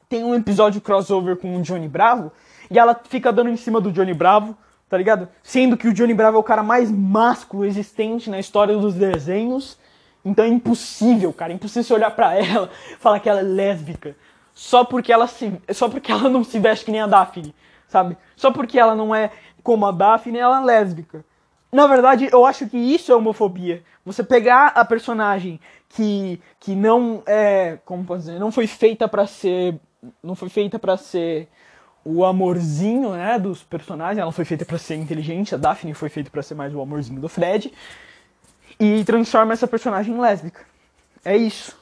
tem 0.07 0.23
um 0.23 0.35
episódio 0.35 0.79
crossover 0.79 1.37
com 1.37 1.57
o 1.57 1.61
Johnny 1.63 1.87
Bravo. 1.87 2.31
E 2.69 2.77
ela 2.77 2.93
fica 3.03 3.33
dando 3.33 3.49
em 3.49 3.57
cima 3.57 3.81
do 3.81 3.91
Johnny 3.91 4.13
Bravo, 4.13 4.55
tá 4.87 4.95
ligado? 4.95 5.27
Sendo 5.41 5.75
que 5.75 5.87
o 5.87 5.93
Johnny 5.93 6.13
Bravo 6.13 6.37
é 6.37 6.39
o 6.39 6.43
cara 6.43 6.61
mais 6.61 6.91
másculo 6.91 7.65
existente 7.65 8.29
na 8.29 8.39
história 8.39 8.77
dos 8.77 8.93
desenhos. 8.93 9.75
Então 10.23 10.45
é 10.45 10.49
impossível, 10.49 11.33
cara, 11.33 11.51
é 11.51 11.55
impossível 11.55 11.83
você 11.83 11.93
olhar 11.95 12.11
pra 12.11 12.35
ela 12.35 12.69
falar 12.99 13.19
que 13.19 13.27
ela 13.27 13.39
é 13.39 13.43
lésbica. 13.43 14.15
Só 14.53 14.83
porque 14.83 15.11
ela 15.11 15.25
se, 15.25 15.51
só 15.73 15.89
porque 15.89 16.11
ela 16.11 16.29
não 16.29 16.43
se 16.43 16.59
veste 16.59 16.85
que 16.85 16.91
nem 16.91 17.01
a 17.01 17.07
Daphne, 17.07 17.55
sabe? 17.93 18.17
Só 18.35 18.51
porque 18.51 18.79
ela 18.79 18.95
não 18.95 19.13
é 19.13 19.29
como 19.61 19.85
a 19.85 19.91
Daphne, 19.91 20.39
ela 20.39 20.61
é 20.61 20.65
lésbica. 20.65 21.23
Na 21.71 21.85
verdade, 21.85 22.27
eu 22.31 22.43
acho 22.43 22.67
que 22.67 22.77
isso 22.77 23.11
é 23.11 23.15
homofobia. 23.15 23.83
Você 24.03 24.23
pegar 24.23 24.69
a 24.69 24.83
personagem 24.83 25.59
que, 25.89 26.41
que 26.59 26.75
não 26.75 27.21
é, 27.27 27.77
como 27.85 28.03
posso 28.03 28.21
dizer, 28.21 28.39
não 28.39 28.51
foi 28.51 28.65
feita 28.65 29.07
para 29.07 29.27
ser, 29.27 29.79
não 30.23 30.33
foi 30.33 30.49
feita 30.49 30.79
para 30.79 30.97
ser 30.97 31.47
o 32.03 32.25
amorzinho, 32.25 33.11
né, 33.11 33.37
dos 33.39 33.63
personagens, 33.63 34.17
ela 34.17 34.31
foi 34.31 34.43
feita 34.43 34.65
para 34.65 34.77
ser 34.77 34.95
inteligente, 34.95 35.55
a 35.55 35.57
Daphne 35.57 35.93
foi 35.93 36.09
feita 36.09 36.29
para 36.29 36.41
ser 36.41 36.55
mais 36.55 36.73
o 36.73 36.81
amorzinho 36.81 37.21
do 37.21 37.29
Fred 37.29 37.71
e 38.79 39.03
transforma 39.05 39.53
essa 39.53 39.67
personagem 39.67 40.15
em 40.15 40.19
lésbica. 40.19 40.65
É 41.23 41.37
isso. 41.37 41.77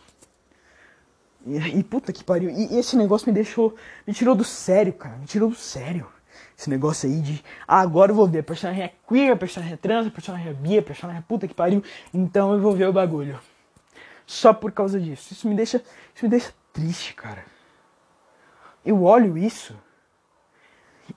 E, 1.45 1.79
e 1.79 1.83
puta 1.83 2.13
que 2.13 2.23
pariu. 2.23 2.49
E, 2.49 2.73
e 2.73 2.77
esse 2.77 2.95
negócio 2.95 3.27
me 3.27 3.33
deixou, 3.33 3.75
me 4.05 4.13
tirou 4.13 4.35
do 4.35 4.43
sério, 4.43 4.93
cara, 4.93 5.17
me 5.17 5.25
tirou 5.25 5.49
do 5.49 5.55
sério. 5.55 6.07
Esse 6.57 6.69
negócio 6.69 7.09
aí 7.09 7.19
de, 7.19 7.43
ah, 7.67 7.81
agora 7.81 8.11
eu 8.11 8.15
vou 8.15 8.27
ver, 8.27 8.39
a 8.39 8.43
personagem 8.43 8.83
é 8.83 8.93
queer, 9.07 9.33
a 9.33 9.35
personagem 9.35 9.73
é 9.73 9.77
trans, 9.77 10.07
a 10.07 10.11
personagem 10.11 10.49
é 10.49 10.53
bi, 10.53 10.77
a 10.77 10.83
personagem 10.83 11.19
é 11.19 11.25
puta 11.27 11.47
que 11.47 11.53
pariu, 11.53 11.83
então 12.13 12.53
eu 12.53 12.61
vou 12.61 12.73
ver 12.73 12.87
o 12.87 12.93
bagulho. 12.93 13.39
Só 14.25 14.53
por 14.53 14.71
causa 14.71 14.99
disso. 14.99 15.33
Isso 15.33 15.47
me 15.47 15.55
deixa, 15.55 15.83
isso 16.15 16.23
me 16.23 16.29
deixa 16.29 16.53
triste, 16.71 17.13
cara. 17.15 17.43
Eu 18.85 19.03
olho 19.03 19.37
isso. 19.37 19.75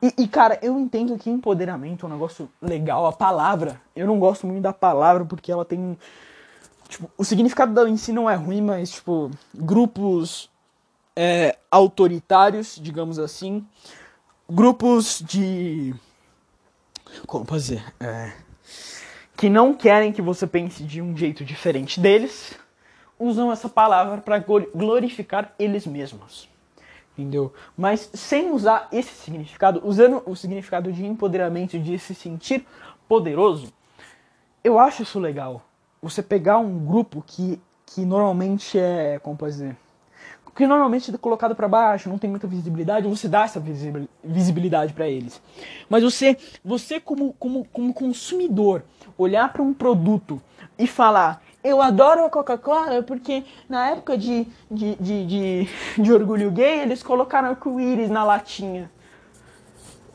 E, 0.03 0.13
e, 0.19 0.29
cara, 0.29 0.59
eu 0.63 0.79
entendo 0.79 1.17
que 1.19 1.31
empoderamento 1.31 2.05
é 2.05 2.09
um 2.09 2.13
negócio 2.13 2.51
legal, 2.61 3.07
a 3.07 3.13
palavra. 3.13 3.81
Eu 3.95 4.07
não 4.07 4.19
gosto 4.19 4.47
muito 4.47 4.63
da 4.63 4.73
palavra 4.73 5.25
porque 5.25 5.53
ela 5.53 5.65
tem. 5.65 5.97
Tipo, 6.95 7.11
o 7.19 7.25
significado 7.25 7.75
dela 7.75 7.91
em 7.91 7.97
si 7.97 8.13
não 8.13 8.31
é 8.31 8.37
ruim, 8.37 8.63
mas, 8.63 8.93
tipo, 8.93 9.29
grupos 9.53 10.49
é, 11.17 11.59
autoritários, 11.69 12.79
digamos 12.81 13.19
assim, 13.19 13.67
grupos 14.49 15.21
de. 15.21 15.93
Como 17.27 17.45
dizer? 17.45 17.85
É, 17.99 18.33
que 19.37 19.49
não 19.49 19.75
querem 19.75 20.13
que 20.13 20.23
você 20.23 20.47
pense 20.47 20.85
de 20.85 21.03
um 21.03 21.17
jeito 21.17 21.45
diferente 21.45 21.99
deles, 21.99 22.57
usam 23.19 23.51
essa 23.51 23.69
palavra 23.69 24.21
para 24.21 24.39
glorificar 24.39 25.53
eles 25.59 25.89
mesmos. 25.89 26.49
Entendeu? 27.19 27.53
Mas 27.77 28.09
sem 28.15 28.53
usar 28.53 28.87
esse 28.93 29.13
significado, 29.15 29.83
usando 29.85 30.23
o 30.27 30.37
significado 30.37 30.93
de 30.93 31.05
empoderamento, 31.05 31.77
de 31.77 31.99
se 31.99 32.15
sentir 32.15 32.65
poderoso, 33.09 33.73
eu 34.63 34.79
acho 34.79 35.03
isso 35.03 35.19
legal. 35.19 35.61
Você 36.05 36.23
pegar 36.23 36.59
um 36.59 36.85
grupo 36.85 37.25
que, 37.27 37.61
que 37.87 38.05
normalmente 38.05 38.79
é. 38.79 39.19
Como 39.23 39.37
posso 39.37 39.53
dizer? 39.53 39.77
que 40.55 40.67
normalmente 40.67 41.13
é 41.13 41.19
colocado 41.19 41.55
para 41.55 41.67
baixo, 41.67 42.09
não 42.09 42.17
tem 42.17 42.31
muita 42.31 42.47
visibilidade, 42.47 43.09
você 43.09 43.27
dá 43.27 43.43
essa 43.43 43.61
visibilidade 44.23 44.93
para 44.93 45.09
eles. 45.09 45.43
Mas 45.89 46.05
você, 46.05 46.37
você 46.65 47.01
como, 47.01 47.33
como, 47.33 47.65
como 47.73 47.93
consumidor, 47.93 48.85
olhar 49.19 49.53
para 49.53 49.63
um 49.63 49.75
produto 49.75 50.41
e 50.79 50.87
falar, 50.87 51.43
eu 51.65 51.83
adoro 51.83 52.25
a 52.25 52.31
Coca-Cola 52.31 53.03
porque 53.03 53.43
na 53.69 53.91
época 53.91 54.17
de, 54.17 54.47
de, 54.71 54.95
de, 54.95 55.27
de, 55.27 55.69
de 55.99 56.13
orgulho 56.13 56.53
gay 56.53 56.83
eles 56.83 57.03
colocaram 57.03 57.49
arco-íris 57.49 58.09
na 58.09 58.23
latinha. 58.23 58.89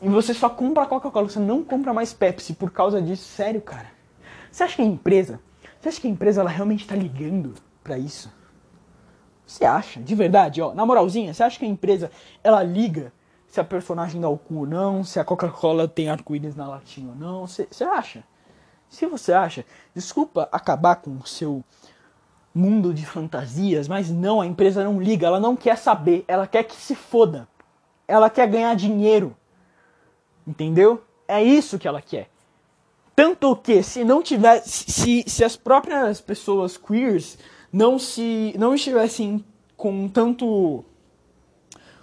E 0.00 0.08
você 0.08 0.32
só 0.32 0.48
compra 0.48 0.86
Coca-Cola, 0.86 1.28
você 1.28 1.38
não 1.38 1.62
compra 1.62 1.92
mais 1.92 2.14
Pepsi 2.14 2.54
por 2.54 2.70
causa 2.70 3.02
disso. 3.02 3.24
Sério, 3.24 3.60
cara? 3.60 3.88
Você 4.50 4.62
acha 4.64 4.76
que 4.76 4.82
a 4.82 4.86
empresa, 4.86 5.38
você 5.80 5.88
acha 5.88 6.00
que 6.00 6.06
a 6.06 6.10
empresa 6.10 6.42
ela 6.42 6.50
realmente 6.50 6.82
está 6.82 6.94
ligando 6.94 7.54
para 7.82 7.96
isso? 7.98 8.30
Você 9.46 9.64
acha, 9.64 10.00
de 10.00 10.14
verdade, 10.14 10.60
ó, 10.60 10.74
na 10.74 10.84
moralzinha, 10.84 11.32
você 11.32 11.42
acha 11.42 11.58
que 11.58 11.64
a 11.64 11.68
empresa 11.68 12.10
ela 12.44 12.62
liga 12.62 13.12
se 13.48 13.60
a 13.60 13.64
personagem 13.64 14.20
dá 14.20 14.28
o 14.28 14.38
cu 14.38 14.58
ou 14.58 14.66
não, 14.66 15.02
se 15.02 15.18
a 15.18 15.24
Coca-Cola 15.24 15.88
tem 15.88 16.08
arco-íris 16.08 16.54
na 16.54 16.68
latinha 16.68 17.08
ou 17.08 17.16
não? 17.16 17.46
Você, 17.46 17.66
você 17.68 17.82
acha? 17.82 18.22
Se 18.88 19.06
você 19.06 19.32
acha, 19.32 19.64
desculpa 19.94 20.48
acabar 20.52 20.96
com 20.96 21.16
o 21.16 21.26
seu 21.26 21.64
mundo 22.54 22.94
de 22.94 23.04
fantasias, 23.04 23.88
mas 23.88 24.10
não, 24.10 24.40
a 24.40 24.46
empresa 24.46 24.84
não 24.84 25.00
liga, 25.00 25.26
ela 25.26 25.40
não 25.40 25.56
quer 25.56 25.76
saber, 25.76 26.24
ela 26.28 26.46
quer 26.46 26.62
que 26.62 26.76
se 26.76 26.94
foda. 26.94 27.48
Ela 28.06 28.30
quer 28.30 28.46
ganhar 28.48 28.74
dinheiro. 28.76 29.36
Entendeu? 30.46 31.02
É 31.26 31.42
isso 31.42 31.78
que 31.78 31.88
ela 31.88 32.00
quer. 32.00 32.29
Tanto 33.14 33.54
que 33.56 33.82
se 33.82 34.04
não 34.04 34.22
tiver 34.22 34.60
se, 34.62 35.24
se 35.26 35.44
as 35.44 35.56
próprias 35.56 36.20
pessoas 36.20 36.76
queers 36.76 37.38
não 37.72 37.98
se 37.98 38.54
não 38.58 38.74
estivessem 38.74 39.44
com 39.76 40.08
tanto 40.08 40.84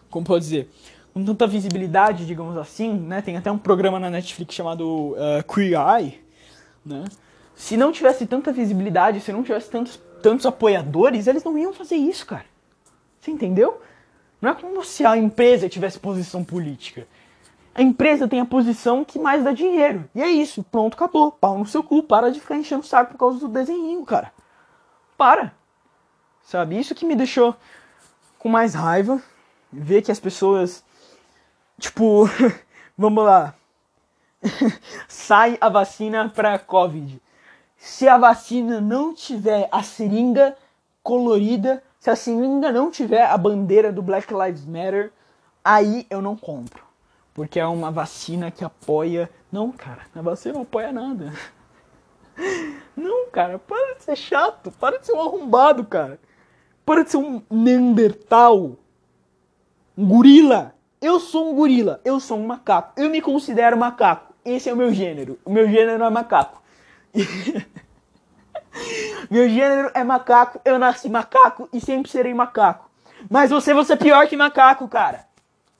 como 0.09 0.25
pode 0.25 0.43
dizer 0.43 0.69
com 1.13 1.23
tanta 1.25 1.45
visibilidade 1.45 2.25
digamos 2.25 2.55
assim 2.57 2.93
né 2.93 3.21
tem 3.21 3.35
até 3.35 3.51
um 3.51 3.57
programa 3.57 3.99
na 3.99 4.09
Netflix 4.09 4.55
chamado 4.55 5.13
uh, 5.13 5.43
Queer 5.53 5.77
Eye 5.79 6.21
né 6.85 7.03
se 7.55 7.75
não 7.75 7.91
tivesse 7.91 8.25
tanta 8.25 8.51
visibilidade 8.51 9.19
se 9.19 9.33
não 9.33 9.43
tivesse 9.43 9.69
tantos 9.69 9.99
tantos 10.21 10.45
apoiadores 10.45 11.27
eles 11.27 11.43
não 11.43 11.57
iam 11.57 11.73
fazer 11.73 11.95
isso 11.95 12.25
cara. 12.25 12.45
Você 13.19 13.31
entendeu? 13.31 13.81
Não 14.41 14.51
é 14.51 14.53
como 14.53 14.83
se 14.83 15.05
a 15.05 15.17
empresa 15.17 15.67
tivesse 15.67 15.99
posição 15.99 16.43
política 16.43 17.07
a 17.77 17.81
empresa 17.83 18.27
tem 18.27 18.39
a 18.39 18.45
posição 18.45 19.05
que 19.05 19.19
mais 19.19 19.43
dá 19.43 19.51
dinheiro. 19.51 20.09
E 20.15 20.21
é 20.23 20.27
isso, 20.27 20.63
pronto, 20.63 20.95
acabou. 20.95 21.31
Pau 21.31 21.59
no 21.59 21.65
seu 21.67 21.83
cu, 21.83 22.01
para 22.01 22.31
de 22.31 22.39
ficar 22.39 22.55
enchendo 22.55 22.81
o 22.81 22.87
saco 22.87 23.11
por 23.11 23.19
causa 23.19 23.39
do 23.39 23.47
desenho, 23.47 24.03
cara. 24.03 24.33
Para. 25.15 25.53
Sabe? 26.41 26.79
Isso 26.79 26.95
que 26.95 27.05
me 27.05 27.15
deixou 27.15 27.55
com 28.39 28.49
mais 28.49 28.73
raiva. 28.73 29.21
Ver 29.71 30.01
que 30.01 30.11
as 30.11 30.19
pessoas. 30.19 30.83
Tipo, 31.79 32.27
vamos 32.97 33.23
lá. 33.23 33.53
Sai 35.07 35.55
a 35.61 35.69
vacina 35.69 36.29
pra 36.29 36.57
Covid. 36.57 37.21
Se 37.77 38.07
a 38.07 38.17
vacina 38.17 38.81
não 38.81 39.13
tiver 39.13 39.69
a 39.71 39.83
seringa 39.83 40.57
colorida, 41.03 41.83
se 41.99 42.09
a 42.09 42.15
seringa 42.15 42.71
não 42.71 42.89
tiver 42.89 43.23
a 43.23 43.37
bandeira 43.37 43.91
do 43.91 44.01
Black 44.01 44.33
Lives 44.33 44.65
Matter, 44.65 45.13
aí 45.63 46.07
eu 46.09 46.23
não 46.23 46.35
compro. 46.35 46.86
Porque 47.37 47.59
é 47.59 47.65
uma 47.67 47.91
vacina 47.91 48.49
que 48.49 48.65
apoia. 48.65 49.29
Não, 49.51 49.71
cara, 49.71 50.01
a 50.15 50.21
vacina 50.23 50.55
não 50.55 50.63
apoia 50.63 50.91
nada. 50.91 51.31
Não, 52.97 53.29
cara, 53.29 53.59
para 53.59 53.93
de 53.93 54.03
ser 54.03 54.15
chato, 54.15 54.71
para 54.71 54.97
de 54.97 55.05
ser 55.05 55.13
um 55.13 55.21
arrombado, 55.21 55.83
cara. 55.83 56.19
Para 56.83 57.03
de 57.03 57.11
ser 57.11 57.17
um 57.17 57.43
Neandertal. 57.49 58.75
Um 59.95 60.07
gorila. 60.07 60.73
Eu 60.99 61.19
sou 61.19 61.51
um 61.51 61.55
gorila, 61.55 62.01
eu 62.03 62.19
sou 62.19 62.39
um 62.39 62.47
macaco. 62.47 62.99
Eu 62.99 63.09
me 63.09 63.21
considero 63.21 63.77
macaco. 63.77 64.33
Esse 64.43 64.69
é 64.69 64.73
o 64.73 64.77
meu 64.77 64.91
gênero. 64.91 65.37
O 65.45 65.51
meu 65.51 65.67
gênero 65.67 66.03
é 66.03 66.09
macaco. 66.09 66.59
meu 69.29 69.47
gênero 69.47 69.91
é 69.93 70.03
macaco, 70.03 70.59
eu 70.65 70.79
nasci 70.79 71.07
macaco 71.07 71.69
e 71.71 71.79
sempre 71.79 72.11
serei 72.11 72.33
macaco. 72.33 72.89
Mas 73.29 73.51
você, 73.51 73.75
você 73.75 73.93
é 73.93 73.97
pior 73.97 74.27
que 74.27 74.35
macaco, 74.35 74.87
cara. 74.87 75.26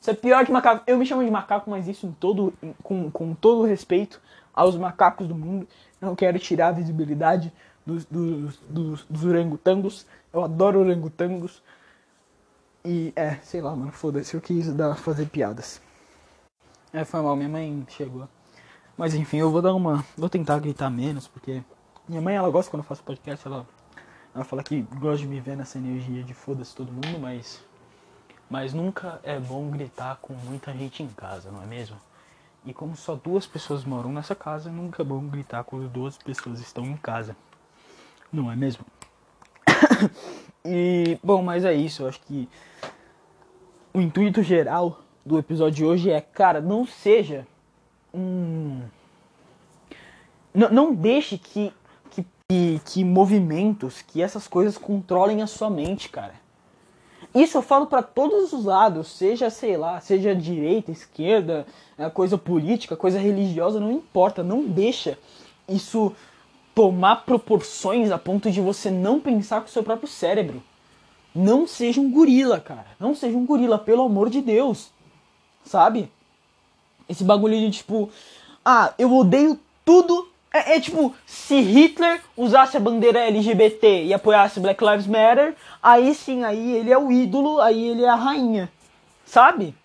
Você 0.08 0.12
é 0.12 0.14
pior 0.14 0.46
que 0.46 0.54
macaco. 0.54 0.84
Eu 0.88 0.98
me 0.98 1.06
chamo 1.06 1.22
de 1.22 1.30
macaco, 1.30 1.70
mas 1.70 1.86
isso 1.86 2.08
em 2.08 2.14
todo, 2.14 2.54
com, 2.82 3.12
com 3.12 3.34
todo 3.34 3.68
respeito 3.68 4.22
aos 4.54 4.78
macacos 4.78 5.28
do 5.28 5.36
mundo. 5.36 5.68
Não 6.00 6.16
quero 6.16 6.40
tirar 6.40 6.70
a 6.70 6.72
visibilidade 6.72 7.52
dos, 7.86 8.06
dos, 8.06 8.58
dos, 8.70 9.04
dos 9.04 9.26
orangotangos. 9.26 10.06
Eu 10.32 10.46
adoro 10.46 10.80
orangotangos. 10.80 11.62
E 12.86 13.12
é, 13.18 13.36
sei 13.44 13.60
lá, 13.60 13.76
mano, 13.76 13.92
foda-se, 13.92 14.34
eu 14.34 14.40
quis 14.40 14.74
dar, 14.74 14.96
fazer 14.96 15.26
piadas. 15.26 15.82
É, 16.94 17.04
foi 17.04 17.22
mal, 17.22 17.36
minha 17.36 17.50
mãe 17.50 17.86
chegou. 17.90 18.30
Mas 18.98 19.14
enfim, 19.14 19.40
eu 19.40 19.52
vou 19.52 19.62
dar 19.62 19.74
uma. 19.74 20.06
Vou 20.16 20.30
tentar 20.30 20.58
gritar 20.60 20.90
menos, 20.90 21.28
porque. 21.28 21.62
Minha 22.08 22.22
mãe, 22.22 22.38
ela 22.38 22.50
gosta 22.50 22.72
quando 22.72 22.84
eu 22.84 22.88
faço 22.88 23.04
podcast, 23.04 23.46
ela. 23.46 23.68
Ela 24.34 24.46
fala 24.46 24.64
que 24.64 24.84
gosta 24.84 25.18
de 25.18 25.28
me 25.28 25.42
ver 25.42 25.58
nessa 25.58 25.78
energia 25.78 26.24
de 26.24 26.34
foda-se 26.34 26.74
todo 26.74 26.94
mundo, 26.94 27.20
mas. 27.20 27.62
Mas 28.50 28.74
nunca 28.74 29.20
é 29.24 29.39
bom 29.39 29.70
gritar 29.70 30.18
com 30.22 30.34
muita 30.34 30.72
gente 30.74 31.04
em 31.04 31.08
casa, 31.08 31.51
não 31.51 31.62
é 31.62 31.66
mesmo? 31.66 31.98
E 32.66 32.74
como 32.74 32.96
só 32.96 33.16
duas 33.16 33.46
pessoas 33.46 33.84
moram 33.84 34.12
nessa 34.12 34.36
casa, 34.36 34.70
nunca 34.70 35.01
é 35.01 35.06
bom 35.06 35.25
gritar 35.27 35.63
quando 35.63 35.88
duas 35.89 36.18
pessoas 36.18 36.60
estão 36.60 36.86
em 36.86 36.98
casa. 36.98 37.36
Não 38.32 38.51
é 38.51 38.56
mesmo? 38.56 38.86
e, 40.66 41.18
bom, 41.24 41.42
mas 41.42 41.63
é 41.66 41.74
isso. 41.74 42.04
Eu 42.04 42.10
acho 42.10 42.20
que 42.22 42.50
o 43.94 44.01
intuito 44.01 44.44
geral 44.44 45.01
do 45.25 45.38
episódio 45.38 45.75
de 45.75 45.86
hoje 45.86 46.10
é, 46.10 46.22
cara, 46.22 46.62
não 46.62 46.86
seja 46.86 47.48
um. 48.13 48.82
Não, 50.54 50.70
não 50.70 50.94
deixe 50.94 51.38
que, 51.38 51.74
que, 52.10 52.80
que 52.84 53.04
movimentos, 53.04 54.01
que 54.01 54.22
essas 54.22 54.48
coisas 54.48 54.77
controlem 54.77 55.42
a 55.42 55.48
sua 55.48 55.70
mente, 55.70 56.10
cara. 56.10 56.34
Isso 57.38 57.56
eu 57.56 57.62
falo 57.62 57.86
para 57.86 58.01
todos 58.01 58.51
os 58.51 58.65
lados, 58.65 59.10
seja, 59.10 59.51
sei 59.51 59.77
lá, 59.77 60.00
seja 60.00 60.34
direita, 60.34 60.91
esquerda, 60.91 61.67
é, 61.96 62.10
coisa 62.10 62.36
política, 62.36 62.98
coisa 62.98 63.20
religiosa, 63.20 63.79
não 63.79 63.91
importa, 63.91 64.41
não 64.41 64.63
deixa 64.63 65.20
isso 65.70 66.15
tomar 66.74 67.17
proporções 67.27 68.10
a 68.10 68.17
ponto 68.17 68.50
de 68.50 68.60
você 68.60 68.89
não 68.89 69.20
pensar 69.20 69.62
com 69.62 69.67
o 69.67 69.70
seu 69.70 69.84
próprio 69.84 70.08
cérebro. 70.08 70.63
Não 71.34 71.67
seja 71.67 72.01
um 72.01 72.10
gorila, 72.10 72.60
cara. 72.60 72.88
Não 73.00 73.13
seja 73.13 73.38
um 73.38 73.46
gorila, 73.46 73.77
pelo 73.77 74.01
amor 74.01 74.32
de 74.32 74.41
Deus. 74.41 74.89
Sabe? 75.63 76.12
Esse 77.08 77.24
bagulho 77.24 77.60
de 77.60 77.70
tipo, 77.70 78.10
ah, 78.65 78.96
eu 78.98 79.13
odeio 79.13 79.60
tudo. 79.86 80.27
É, 80.58 80.78
é, 80.78 80.80
tipo, 80.80 81.14
se 81.26 81.60
Hitler 81.60 82.20
usasse 82.36 82.76
a 82.76 82.80
bandeira 82.80 83.20
LGBT 83.20 84.06
e 84.06 84.14
apoiasse 84.14 84.60
Black 84.60 84.84
Lives 84.84 85.06
Matter, 85.06 85.56
aí 85.82 86.16
sim, 86.16 86.44
aí 86.44 86.78
ele 86.78 86.92
é 86.92 86.98
o 86.98 87.12
ídolo, 87.12 87.62
aí 87.62 87.90
ele 87.90 88.04
é 88.04 88.10
a 88.10 88.16
rainha. 88.16 88.72
Sabe? 89.26 89.76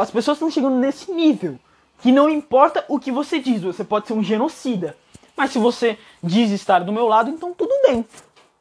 As 0.00 0.10
pessoas 0.10 0.36
estão 0.36 0.50
chegando 0.50 0.76
nesse 0.76 1.12
nível. 1.12 1.58
Que 2.00 2.12
não 2.12 2.28
importa 2.28 2.84
o 2.88 2.98
que 2.98 3.10
você 3.12 3.38
diz, 3.38 3.62
você 3.62 3.84
pode 3.84 4.06
ser 4.06 4.12
um 4.14 4.22
genocida. 4.22 4.96
Mas 5.36 5.50
se 5.50 5.58
você 5.58 5.98
diz 6.22 6.50
estar 6.50 6.80
do 6.80 6.92
meu 6.92 7.06
lado, 7.06 7.30
então 7.30 7.52
tudo 7.52 7.74
bem. 7.86 8.04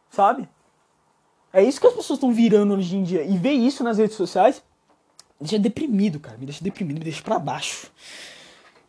Sabe? 0.09 0.47
É 1.53 1.63
isso 1.63 1.79
que 1.79 1.87
as 1.87 1.93
pessoas 1.93 2.17
estão 2.17 2.33
virando 2.33 2.73
hoje 2.73 2.97
em 2.97 3.03
dia. 3.03 3.23
E 3.23 3.37
ver 3.37 3.51
isso 3.51 3.83
nas 3.83 3.97
redes 3.97 4.17
sociais 4.17 4.61
deixa 5.39 5.59
deprimido, 5.59 6.19
cara. 6.19 6.37
Me 6.37 6.45
deixa 6.45 6.63
deprimido, 6.63 6.97
me 6.97 7.03
deixa 7.03 7.21
pra 7.21 7.39
baixo. 7.39 7.87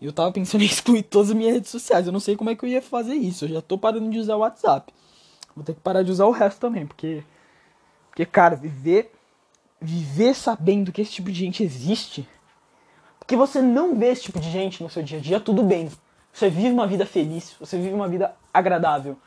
Eu 0.00 0.12
tava 0.12 0.32
pensando 0.32 0.62
em 0.64 0.66
excluir 0.66 1.02
todas 1.02 1.30
as 1.30 1.36
minhas 1.36 1.54
redes 1.54 1.70
sociais. 1.70 2.06
Eu 2.06 2.12
não 2.12 2.20
sei 2.20 2.36
como 2.36 2.50
é 2.50 2.54
que 2.54 2.64
eu 2.64 2.68
ia 2.68 2.82
fazer 2.82 3.14
isso. 3.14 3.44
Eu 3.44 3.48
já 3.48 3.62
tô 3.62 3.78
parando 3.78 4.10
de 4.10 4.18
usar 4.18 4.36
o 4.36 4.40
WhatsApp. 4.40 4.92
Vou 5.54 5.64
ter 5.64 5.74
que 5.74 5.80
parar 5.80 6.02
de 6.02 6.10
usar 6.10 6.26
o 6.26 6.30
resto 6.30 6.60
também, 6.60 6.86
porque. 6.86 7.22
Porque, 8.10 8.26
cara, 8.26 8.56
viver. 8.56 9.12
Viver 9.80 10.34
sabendo 10.34 10.90
que 10.90 11.02
esse 11.02 11.12
tipo 11.12 11.30
de 11.30 11.38
gente 11.38 11.62
existe. 11.62 12.26
Porque 13.18 13.36
você 13.36 13.60
não 13.60 13.98
vê 13.98 14.08
esse 14.08 14.22
tipo 14.22 14.38
de 14.38 14.50
gente 14.50 14.82
no 14.82 14.88
seu 14.88 15.02
dia 15.02 15.18
a 15.18 15.20
dia, 15.20 15.40
tudo 15.40 15.62
bem. 15.62 15.90
Você 16.32 16.48
vive 16.48 16.70
uma 16.70 16.86
vida 16.86 17.04
feliz, 17.04 17.54
você 17.58 17.76
vive 17.76 17.94
uma 17.94 18.08
vida 18.08 18.34
agradável. 18.52 19.18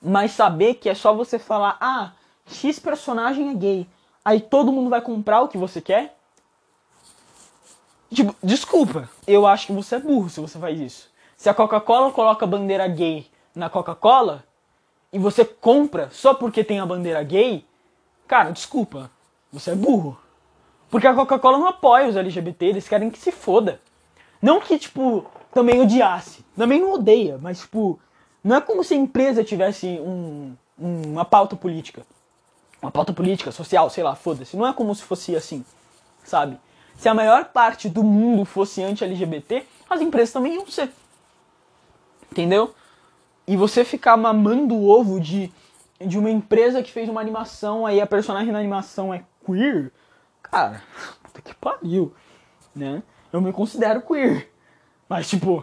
Mas 0.00 0.32
saber 0.32 0.74
que 0.74 0.88
é 0.88 0.94
só 0.94 1.14
você 1.14 1.38
falar, 1.38 1.76
ah, 1.80 2.12
X 2.46 2.78
personagem 2.78 3.50
é 3.50 3.54
gay. 3.54 3.86
Aí 4.24 4.40
todo 4.40 4.72
mundo 4.72 4.90
vai 4.90 5.00
comprar 5.00 5.40
o 5.40 5.48
que 5.48 5.58
você 5.58 5.80
quer? 5.80 6.16
Tipo, 8.14 8.34
desculpa, 8.40 9.10
eu 9.26 9.44
acho 9.44 9.66
que 9.66 9.72
você 9.72 9.96
é 9.96 9.98
burro 9.98 10.30
se 10.30 10.40
você 10.40 10.56
faz 10.56 10.78
isso. 10.78 11.10
Se 11.36 11.48
a 11.48 11.54
Coca-Cola 11.54 12.12
coloca 12.12 12.44
a 12.44 12.48
bandeira 12.48 12.86
gay 12.86 13.26
na 13.52 13.68
Coca-Cola 13.68 14.44
e 15.12 15.18
você 15.18 15.44
compra 15.44 16.08
só 16.12 16.32
porque 16.32 16.62
tem 16.62 16.78
a 16.78 16.86
bandeira 16.86 17.22
gay, 17.24 17.66
cara, 18.28 18.50
desculpa, 18.50 19.10
você 19.52 19.72
é 19.72 19.74
burro. 19.74 20.16
Porque 20.88 21.08
a 21.08 21.14
Coca-Cola 21.14 21.58
não 21.58 21.66
apoia 21.66 22.06
os 22.06 22.16
LGBT, 22.16 22.66
eles 22.66 22.88
querem 22.88 23.10
que 23.10 23.18
se 23.18 23.32
foda. 23.32 23.80
Não 24.40 24.60
que, 24.60 24.78
tipo, 24.78 25.26
também 25.52 25.80
odiasse. 25.80 26.44
Também 26.56 26.80
não 26.80 26.92
odeia, 26.92 27.36
mas, 27.42 27.60
tipo, 27.60 27.98
não 28.44 28.56
é 28.56 28.60
como 28.60 28.84
se 28.84 28.94
a 28.94 28.96
empresa 28.96 29.42
tivesse 29.42 29.86
um, 30.00 30.54
uma 30.78 31.24
pauta 31.24 31.56
política. 31.56 32.06
Uma 32.80 32.92
pauta 32.92 33.12
política, 33.12 33.50
social, 33.50 33.90
sei 33.90 34.04
lá, 34.04 34.14
foda-se. 34.14 34.56
Não 34.56 34.66
é 34.66 34.72
como 34.72 34.94
se 34.94 35.02
fosse 35.02 35.34
assim, 35.34 35.64
sabe? 36.22 36.60
Se 37.04 37.08
a 37.10 37.12
maior 37.12 37.44
parte 37.44 37.86
do 37.86 38.02
mundo 38.02 38.46
fosse 38.46 38.82
anti-LGBT, 38.82 39.66
as 39.90 40.00
empresas 40.00 40.32
também 40.32 40.54
iam 40.54 40.66
ser. 40.66 40.90
Entendeu? 42.32 42.74
E 43.46 43.58
você 43.58 43.84
ficar 43.84 44.16
mamando 44.16 44.74
o 44.74 44.88
ovo 44.88 45.20
de, 45.20 45.52
de 46.00 46.18
uma 46.18 46.30
empresa 46.30 46.82
que 46.82 46.90
fez 46.90 47.06
uma 47.06 47.20
animação, 47.20 47.84
aí 47.84 48.00
a 48.00 48.06
personagem 48.06 48.50
na 48.50 48.58
animação 48.58 49.12
é 49.12 49.22
queer, 49.44 49.92
cara, 50.42 50.82
puta 51.22 51.42
que 51.42 51.54
pariu, 51.56 52.14
né? 52.74 53.02
Eu 53.30 53.42
me 53.42 53.52
considero 53.52 54.00
queer. 54.00 54.50
Mas, 55.06 55.28
tipo, 55.28 55.62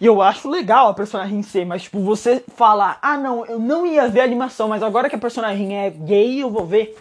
eu 0.00 0.20
acho 0.20 0.50
legal 0.50 0.88
a 0.88 0.94
personagem 0.94 1.44
ser, 1.44 1.64
mas, 1.64 1.84
tipo, 1.84 2.00
você 2.00 2.42
falar, 2.56 2.98
ah, 3.00 3.16
não, 3.16 3.46
eu 3.46 3.60
não 3.60 3.86
ia 3.86 4.08
ver 4.08 4.22
a 4.22 4.24
animação, 4.24 4.66
mas 4.66 4.82
agora 4.82 5.08
que 5.08 5.14
a 5.14 5.20
personagem 5.20 5.78
é 5.78 5.90
gay, 5.90 6.42
eu 6.42 6.50
vou 6.50 6.66
ver. 6.66 6.98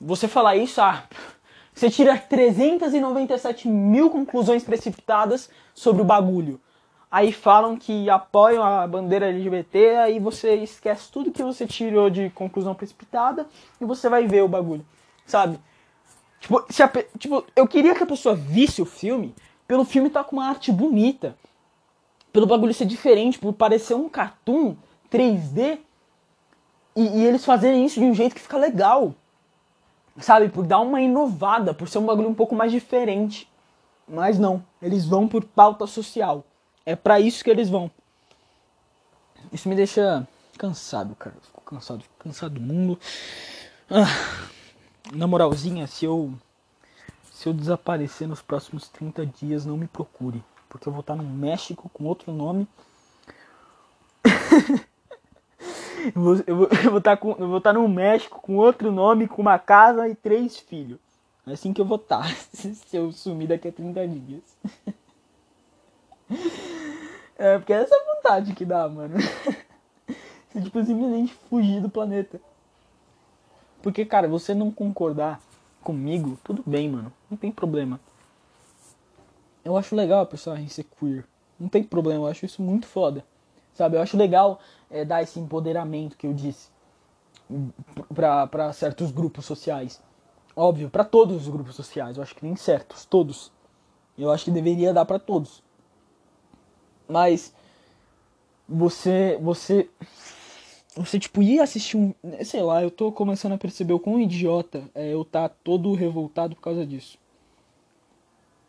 Você 0.00 0.26
falar 0.26 0.56
isso, 0.56 0.80
ah, 0.80 1.04
você 1.78 1.88
tira 1.88 2.18
397 2.18 3.68
mil 3.68 4.10
conclusões 4.10 4.64
precipitadas 4.64 5.48
sobre 5.72 6.02
o 6.02 6.04
bagulho. 6.04 6.60
Aí 7.08 7.32
falam 7.32 7.76
que 7.76 8.10
apoiam 8.10 8.64
a 8.64 8.84
bandeira 8.84 9.28
LGBT, 9.28 9.96
aí 9.96 10.18
você 10.18 10.56
esquece 10.56 11.08
tudo 11.10 11.30
que 11.30 11.42
você 11.42 11.68
tirou 11.68 12.10
de 12.10 12.30
conclusão 12.30 12.74
precipitada 12.74 13.46
e 13.80 13.84
você 13.84 14.08
vai 14.08 14.26
ver 14.26 14.42
o 14.42 14.48
bagulho, 14.48 14.84
sabe? 15.24 15.60
Tipo, 16.40 16.58
a, 16.58 17.16
tipo, 17.16 17.44
eu 17.54 17.66
queria 17.68 17.94
que 17.94 18.02
a 18.02 18.06
pessoa 18.06 18.34
visse 18.34 18.82
o 18.82 18.84
filme 18.84 19.32
pelo 19.66 19.84
filme 19.84 20.08
estar 20.08 20.24
tá 20.24 20.28
com 20.28 20.36
uma 20.36 20.48
arte 20.48 20.72
bonita, 20.72 21.36
pelo 22.32 22.46
bagulho 22.46 22.74
ser 22.74 22.86
diferente, 22.86 23.38
por 23.38 23.52
parecer 23.52 23.94
um 23.94 24.08
cartoon 24.08 24.74
3D 25.12 25.78
e, 26.96 27.02
e 27.02 27.24
eles 27.24 27.44
fazerem 27.44 27.84
isso 27.86 28.00
de 28.00 28.06
um 28.06 28.14
jeito 28.14 28.34
que 28.34 28.40
fica 28.40 28.58
legal 28.58 29.14
sabe, 30.20 30.48
por 30.48 30.66
dar 30.66 30.80
uma 30.80 31.00
inovada, 31.00 31.72
por 31.74 31.88
ser 31.88 31.98
um 31.98 32.06
bagulho 32.06 32.28
um 32.28 32.34
pouco 32.34 32.54
mais 32.54 32.72
diferente. 32.72 33.48
Mas 34.06 34.38
não, 34.38 34.64
eles 34.80 35.04
vão 35.04 35.28
por 35.28 35.44
pauta 35.44 35.86
social. 35.86 36.44
É 36.84 36.96
para 36.96 37.20
isso 37.20 37.44
que 37.44 37.50
eles 37.50 37.68
vão. 37.68 37.90
Isso 39.52 39.68
me 39.68 39.74
deixa 39.74 40.26
cansado, 40.56 41.14
cara. 41.14 41.36
Fico 41.42 41.62
cansado, 41.62 42.02
fico 42.02 42.14
cansado 42.18 42.54
do 42.54 42.60
mundo. 42.60 42.98
Ah, 43.90 44.06
na 45.12 45.26
moralzinha, 45.26 45.86
se 45.86 46.04
eu 46.04 46.32
se 47.38 47.48
eu 47.48 47.52
desaparecer 47.52 48.26
nos 48.26 48.42
próximos 48.42 48.88
30 48.88 49.24
dias, 49.24 49.64
não 49.64 49.76
me 49.76 49.86
procure, 49.86 50.42
porque 50.68 50.88
eu 50.88 50.92
vou 50.92 51.02
estar 51.02 51.14
no 51.14 51.22
México 51.22 51.88
com 51.90 52.04
outro 52.04 52.32
nome. 52.32 52.66
Eu 56.14 56.22
vou, 56.22 56.36
vou, 56.36 56.68
eu 56.84 56.90
vou 56.90 56.98
estar 56.98 57.16
tá 57.16 57.16
com, 57.16 57.34
vou 57.34 57.58
estar 57.58 57.72
tá 57.72 57.78
no 57.78 57.88
México 57.88 58.40
com 58.40 58.56
outro 58.56 58.90
nome, 58.92 59.28
com 59.28 59.42
uma 59.42 59.58
casa 59.58 60.08
e 60.08 60.14
três 60.14 60.58
filhos. 60.58 60.98
É 61.46 61.52
assim 61.52 61.72
que 61.72 61.80
eu 61.80 61.84
vou 61.84 61.96
estar, 61.96 62.22
tá, 62.22 62.28
se 62.52 62.96
eu 62.96 63.10
sumir 63.12 63.48
daqui 63.48 63.68
a 63.68 63.72
30 63.72 64.08
dias. 64.08 64.42
É, 67.40 67.56
porque 67.56 67.72
é 67.72 67.76
essa 67.76 67.94
vontade 68.04 68.52
que 68.52 68.64
dá, 68.64 68.88
mano. 68.88 69.14
Você, 70.48 70.60
tipo, 70.60 70.84
simplesmente 70.84 71.32
fugir 71.48 71.80
do 71.80 71.88
planeta. 71.88 72.40
Porque, 73.80 74.04
cara, 74.04 74.26
você 74.26 74.52
não 74.54 74.72
concordar 74.72 75.40
comigo, 75.80 76.36
tudo 76.42 76.64
bem, 76.66 76.88
mano. 76.88 77.12
Não 77.30 77.38
tem 77.38 77.52
problema. 77.52 78.00
Eu 79.64 79.76
acho 79.76 79.94
legal 79.94 80.20
a 80.20 80.26
personagem 80.26 80.68
ser 80.68 80.84
queer. 80.84 81.24
Não 81.60 81.68
tem 81.68 81.84
problema, 81.84 82.24
eu 82.24 82.26
acho 82.26 82.44
isso 82.44 82.60
muito 82.60 82.86
foda. 82.86 83.24
Sabe? 83.72 83.96
Eu 83.96 84.02
acho 84.02 84.16
legal 84.16 84.60
é, 84.90 85.04
dar 85.04 85.22
esse 85.22 85.38
empoderamento 85.38 86.16
que 86.16 86.26
eu 86.26 86.32
disse 86.32 86.70
para 88.14 88.72
certos 88.72 89.10
grupos 89.10 89.44
sociais. 89.44 90.02
Óbvio, 90.54 90.90
para 90.90 91.04
todos 91.04 91.42
os 91.42 91.48
grupos 91.48 91.76
sociais. 91.76 92.16
Eu 92.16 92.22
acho 92.22 92.34
que 92.34 92.44
nem 92.44 92.56
certos, 92.56 93.04
todos. 93.04 93.52
Eu 94.16 94.30
acho 94.30 94.44
que 94.44 94.50
deveria 94.50 94.92
dar 94.92 95.04
para 95.04 95.18
todos. 95.18 95.62
Mas 97.08 97.54
você 98.68 99.38
você 99.40 99.88
você 100.96 101.18
tipo 101.18 101.40
ia 101.40 101.62
assistir 101.62 101.96
um, 101.96 102.12
sei 102.44 102.60
lá, 102.60 102.82
eu 102.82 102.90
tô 102.90 103.12
começando 103.12 103.52
a 103.52 103.58
perceber 103.58 103.92
o 103.92 104.00
quão 104.00 104.20
idiota 104.20 104.82
é 104.94 105.14
eu 105.14 105.24
tá 105.24 105.48
todo 105.48 105.94
revoltado 105.94 106.56
por 106.56 106.62
causa 106.62 106.84
disso. 106.84 107.16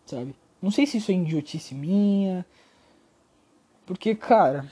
Sabe? 0.06 0.36
Não 0.62 0.72
sei 0.72 0.86
se 0.86 0.98
isso 0.98 1.12
é 1.12 1.16
idiotice 1.16 1.74
minha, 1.74 2.46
porque 3.86 4.14
cara, 4.14 4.70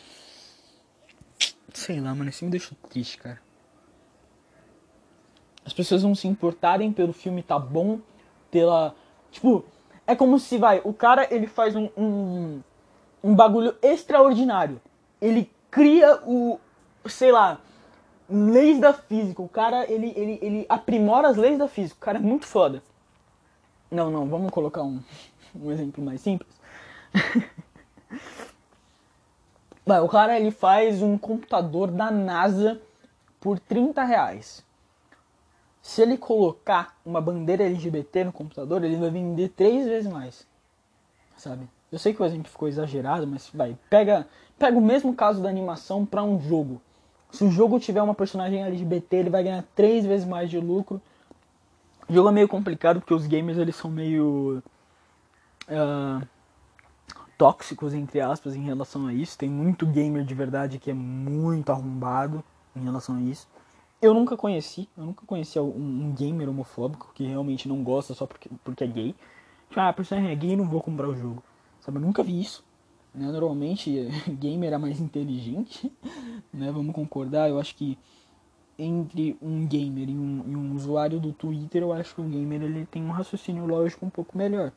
Sei 1.77 2.01
lá, 2.01 2.15
mano, 2.15 2.31
isso 2.31 2.43
me 2.43 2.49
deixa 2.49 2.75
triste, 2.89 3.19
cara. 3.19 3.39
As 5.63 5.71
pessoas 5.71 6.01
vão 6.01 6.15
se 6.15 6.27
importarem 6.27 6.91
pelo 6.91 7.13
filme 7.13 7.43
tá 7.43 7.59
bom, 7.59 7.99
pela. 8.49 8.95
Tipo, 9.29 9.63
é 10.07 10.15
como 10.15 10.39
se 10.39 10.57
vai, 10.57 10.81
o 10.83 10.91
cara 10.91 11.31
ele 11.31 11.45
faz 11.45 11.75
um, 11.75 11.87
um, 11.95 12.61
um 13.23 13.35
bagulho 13.35 13.75
extraordinário. 13.79 14.81
Ele 15.21 15.51
cria 15.69 16.19
o. 16.25 16.59
sei 17.05 17.31
lá. 17.31 17.61
Leis 18.27 18.79
da 18.79 18.91
física. 18.91 19.39
O 19.39 19.47
cara, 19.47 19.85
ele, 19.89 20.11
ele, 20.15 20.39
ele 20.41 20.65
aprimora 20.67 21.27
as 21.27 21.37
leis 21.37 21.59
da 21.59 21.67
física. 21.67 21.95
O 21.95 22.05
cara 22.05 22.17
é 22.17 22.21
muito 22.21 22.47
foda. 22.47 22.81
Não, 23.91 24.09
não, 24.09 24.27
vamos 24.27 24.49
colocar 24.49 24.81
um, 24.81 24.99
um 25.55 25.71
exemplo 25.71 26.03
mais 26.03 26.21
simples. 26.21 26.59
o 30.04 30.10
cara 30.10 30.38
ele 30.38 30.52
faz 30.52 31.02
um 31.02 31.17
computador 31.17 31.89
da 31.89 32.12
NASA 32.12 32.80
por 33.39 33.60
30 33.60 34.04
reais. 34.04 34.63
Se 35.82 36.02
ele 36.02 36.17
colocar 36.17 36.97
uma 37.06 37.21
bandeira 37.21 37.63
LGBT 37.63 38.26
no 38.26 38.34
computador, 38.34 38.84
ele 38.84 38.97
vai 38.97 39.10
vender 39.10 39.50
três 39.50 39.86
vezes 39.86 40.12
mais. 40.12 40.45
sabe? 41.38 41.67
Eu 41.89 41.97
sei 41.97 42.13
que 42.13 42.21
o 42.21 42.26
exemplo 42.26 42.50
ficou 42.50 42.67
exagerado, 42.67 43.26
mas 43.26 43.50
vai, 43.54 43.78
pega, 43.89 44.28
pega 44.60 44.78
o 44.78 44.82
mesmo 44.82 45.15
caso 45.15 45.41
da 45.41 45.47
animação 45.47 46.06
para 46.06 46.21
um 46.21 46.39
jogo. 46.41 46.82
Se 47.32 47.43
o 47.45 47.52
jogo 47.52 47.80
tiver 47.80 48.02
uma 48.02 48.13
personagem 48.13 48.63
LGBT, 48.63 49.15
ele 49.15 49.30
vai 49.30 49.43
ganhar 49.43 49.63
três 49.76 50.06
vezes 50.06 50.28
mais 50.28 50.50
de 50.50 50.60
lucro. 50.60 51.02
O 52.10 52.13
jogo 52.13 52.30
é 52.30 52.32
meio 52.32 52.47
complicado 52.47 53.00
porque 53.00 53.13
os 53.13 53.26
gamers 53.26 53.58
eles 53.58 53.76
são 53.76 53.89
meio 53.89 54.62
uh, 55.69 56.28
tóxicos 57.38 57.93
entre 57.93 58.19
aspas 58.19 58.56
em 58.56 58.63
relação 58.63 59.08
a 59.08 59.13
isso. 59.13 59.38
Tem 59.38 59.50
muito 59.50 59.86
gamer 59.86 60.23
de 60.23 60.34
verdade 60.34 60.80
que 60.80 60.91
é 60.91 60.93
muito 60.93 61.71
arrombado 61.71 62.43
em 62.76 62.84
relação 62.84 63.15
a 63.15 63.21
isso. 63.21 63.47
Eu 64.02 64.13
nunca 64.13 64.38
conheci, 64.38 64.88
eu 64.95 65.06
nunca 65.06 65.26
conheci 65.26 65.60
um, 65.60 65.65
um 65.65 66.13
gamer 66.13 66.50
homofóbico 66.50 67.12
que 67.15 67.26
realmente 67.26 67.67
não 67.67 67.84
gosta 67.84 68.13
só 68.13 68.26
porque, 68.26 68.50
porque 68.63 68.84
é 68.84 68.88
gay. 68.88 69.15
Tipo, 69.69 69.80
ah, 69.80 69.89
a 69.89 69.93
personagem 69.93 70.32
é 70.32 70.36
gay, 70.36 70.56
não 70.56 70.67
vou 70.67 70.82
comprar 70.82 71.08
o 71.08 71.15
jogo. 71.15 71.43
Sabe, 71.80 71.97
eu 71.97 72.02
nunca 72.02 72.23
vi 72.23 72.39
isso. 72.39 72.63
Né? 73.13 73.32
Normalmente, 73.32 74.08
gamer 74.39 74.73
é 74.73 74.78
mais 74.78 75.00
inteligente, 75.00 75.91
né? 76.54 76.71
Vamos 76.71 76.93
concordar. 76.93 77.50
Eu 77.50 77.60
acho 77.60 77.76
que 77.76 77.97
entre 78.78 79.36
um 79.41 79.65
gamer 79.65 80.10
e 80.10 80.17
um, 80.17 80.43
e 80.47 80.56
um 80.56 80.76
usuário 80.76 81.19
do 81.19 81.34
Twitter, 81.34 81.82
eu 81.82 81.91
acho 81.91 82.13
que 82.13 82.21
o 82.21 82.26
gamer 82.26 82.62
ele 82.62 82.86
tem 82.86 83.04
um 83.04 83.12
raciocínio 83.12 83.65
lógico 83.65 84.06
um 84.06 84.10
pouco 84.10 84.38
melhor. 84.38 84.71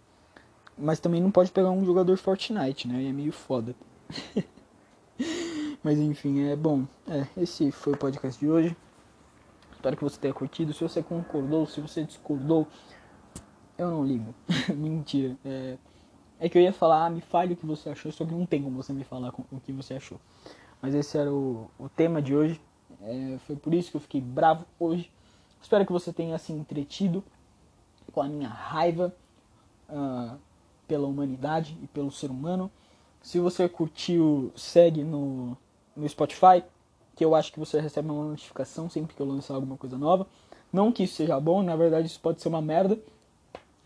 Mas 0.80 1.00
também 1.00 1.20
não 1.20 1.30
pode 1.30 1.50
pegar 1.50 1.70
um 1.70 1.84
jogador 1.84 2.16
Fortnite, 2.16 2.88
né? 2.88 3.04
É 3.04 3.12
meio 3.12 3.32
foda. 3.32 3.74
Mas 5.82 5.98
enfim, 5.98 6.48
é 6.48 6.56
bom. 6.56 6.86
É, 7.06 7.26
esse 7.36 7.70
foi 7.70 7.92
o 7.92 7.96
podcast 7.96 8.38
de 8.38 8.50
hoje. 8.50 8.76
Espero 9.72 9.96
que 9.96 10.04
você 10.04 10.18
tenha 10.18 10.34
curtido. 10.34 10.72
Se 10.72 10.82
você 10.82 11.02
concordou, 11.02 11.66
se 11.66 11.80
você 11.80 12.04
discordou, 12.04 12.66
eu 13.78 13.90
não 13.90 14.04
ligo. 14.04 14.34
Mentira. 14.74 15.36
É, 15.44 15.78
é 16.38 16.48
que 16.48 16.58
eu 16.58 16.62
ia 16.62 16.72
falar, 16.72 17.06
ah, 17.06 17.10
me 17.10 17.20
fale 17.20 17.54
o 17.54 17.56
que 17.56 17.66
você 17.66 17.90
achou, 17.90 18.10
só 18.12 18.24
que 18.24 18.32
não 18.32 18.46
tem 18.46 18.62
como 18.62 18.76
você 18.76 18.92
me 18.92 19.04
falar 19.04 19.32
o 19.50 19.60
que 19.60 19.72
você 19.72 19.94
achou. 19.94 20.20
Mas 20.80 20.94
esse 20.94 21.16
era 21.16 21.32
o, 21.32 21.70
o 21.78 21.88
tema 21.88 22.20
de 22.20 22.34
hoje. 22.34 22.60
É, 23.02 23.38
foi 23.46 23.56
por 23.56 23.72
isso 23.72 23.90
que 23.90 23.96
eu 23.96 24.00
fiquei 24.00 24.20
bravo 24.20 24.66
hoje. 24.78 25.10
Espero 25.62 25.84
que 25.84 25.92
você 25.92 26.12
tenha 26.12 26.36
se 26.38 26.52
entretido 26.52 27.22
com 28.12 28.22
a 28.22 28.28
minha 28.28 28.48
raiva 28.48 29.14
uh, 29.88 30.38
pela 30.90 31.06
humanidade 31.06 31.78
e 31.80 31.86
pelo 31.86 32.10
ser 32.10 32.32
humano. 32.32 32.68
Se 33.22 33.38
você 33.38 33.68
curtiu, 33.68 34.50
segue 34.56 35.04
no, 35.04 35.56
no 35.94 36.08
Spotify, 36.08 36.64
que 37.14 37.24
eu 37.24 37.32
acho 37.32 37.52
que 37.52 37.60
você 37.60 37.80
recebe 37.80 38.10
uma 38.10 38.24
notificação 38.24 38.90
sempre 38.90 39.14
que 39.14 39.22
eu 39.22 39.26
lançar 39.26 39.54
alguma 39.54 39.76
coisa 39.76 39.96
nova. 39.96 40.26
Não 40.72 40.90
que 40.90 41.04
isso 41.04 41.14
seja 41.14 41.38
bom, 41.38 41.62
na 41.62 41.76
verdade 41.76 42.08
isso 42.08 42.18
pode 42.18 42.42
ser 42.42 42.48
uma 42.48 42.60
merda. 42.60 42.98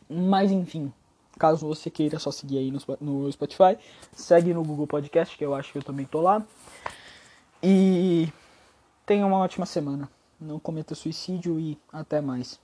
Mas 0.09 0.51
enfim, 0.51 0.91
caso 1.39 1.69
você 1.69 1.91
queira 1.91 2.19
só 2.19 2.31
seguir 2.31 2.57
aí 2.57 2.71
no, 2.71 2.81
no 2.99 3.31
Spotify, 3.31 3.77
segue 4.15 4.55
no 4.55 4.65
Google 4.65 4.87
Podcast, 4.87 5.37
que 5.37 5.45
eu 5.45 5.55
acho 5.55 5.73
que 5.73 5.79
eu 5.79 5.83
também 5.83 6.07
tô 6.07 6.23
lá. 6.23 6.43
E 7.63 8.33
tenha 9.05 9.27
uma 9.27 9.37
ótima 9.37 9.67
semana. 9.67 10.09
Não 10.41 10.59
cometa 10.59 10.95
suicídio 10.95 11.61
e 11.61 11.79
até 11.93 12.23
mais. 12.23 12.59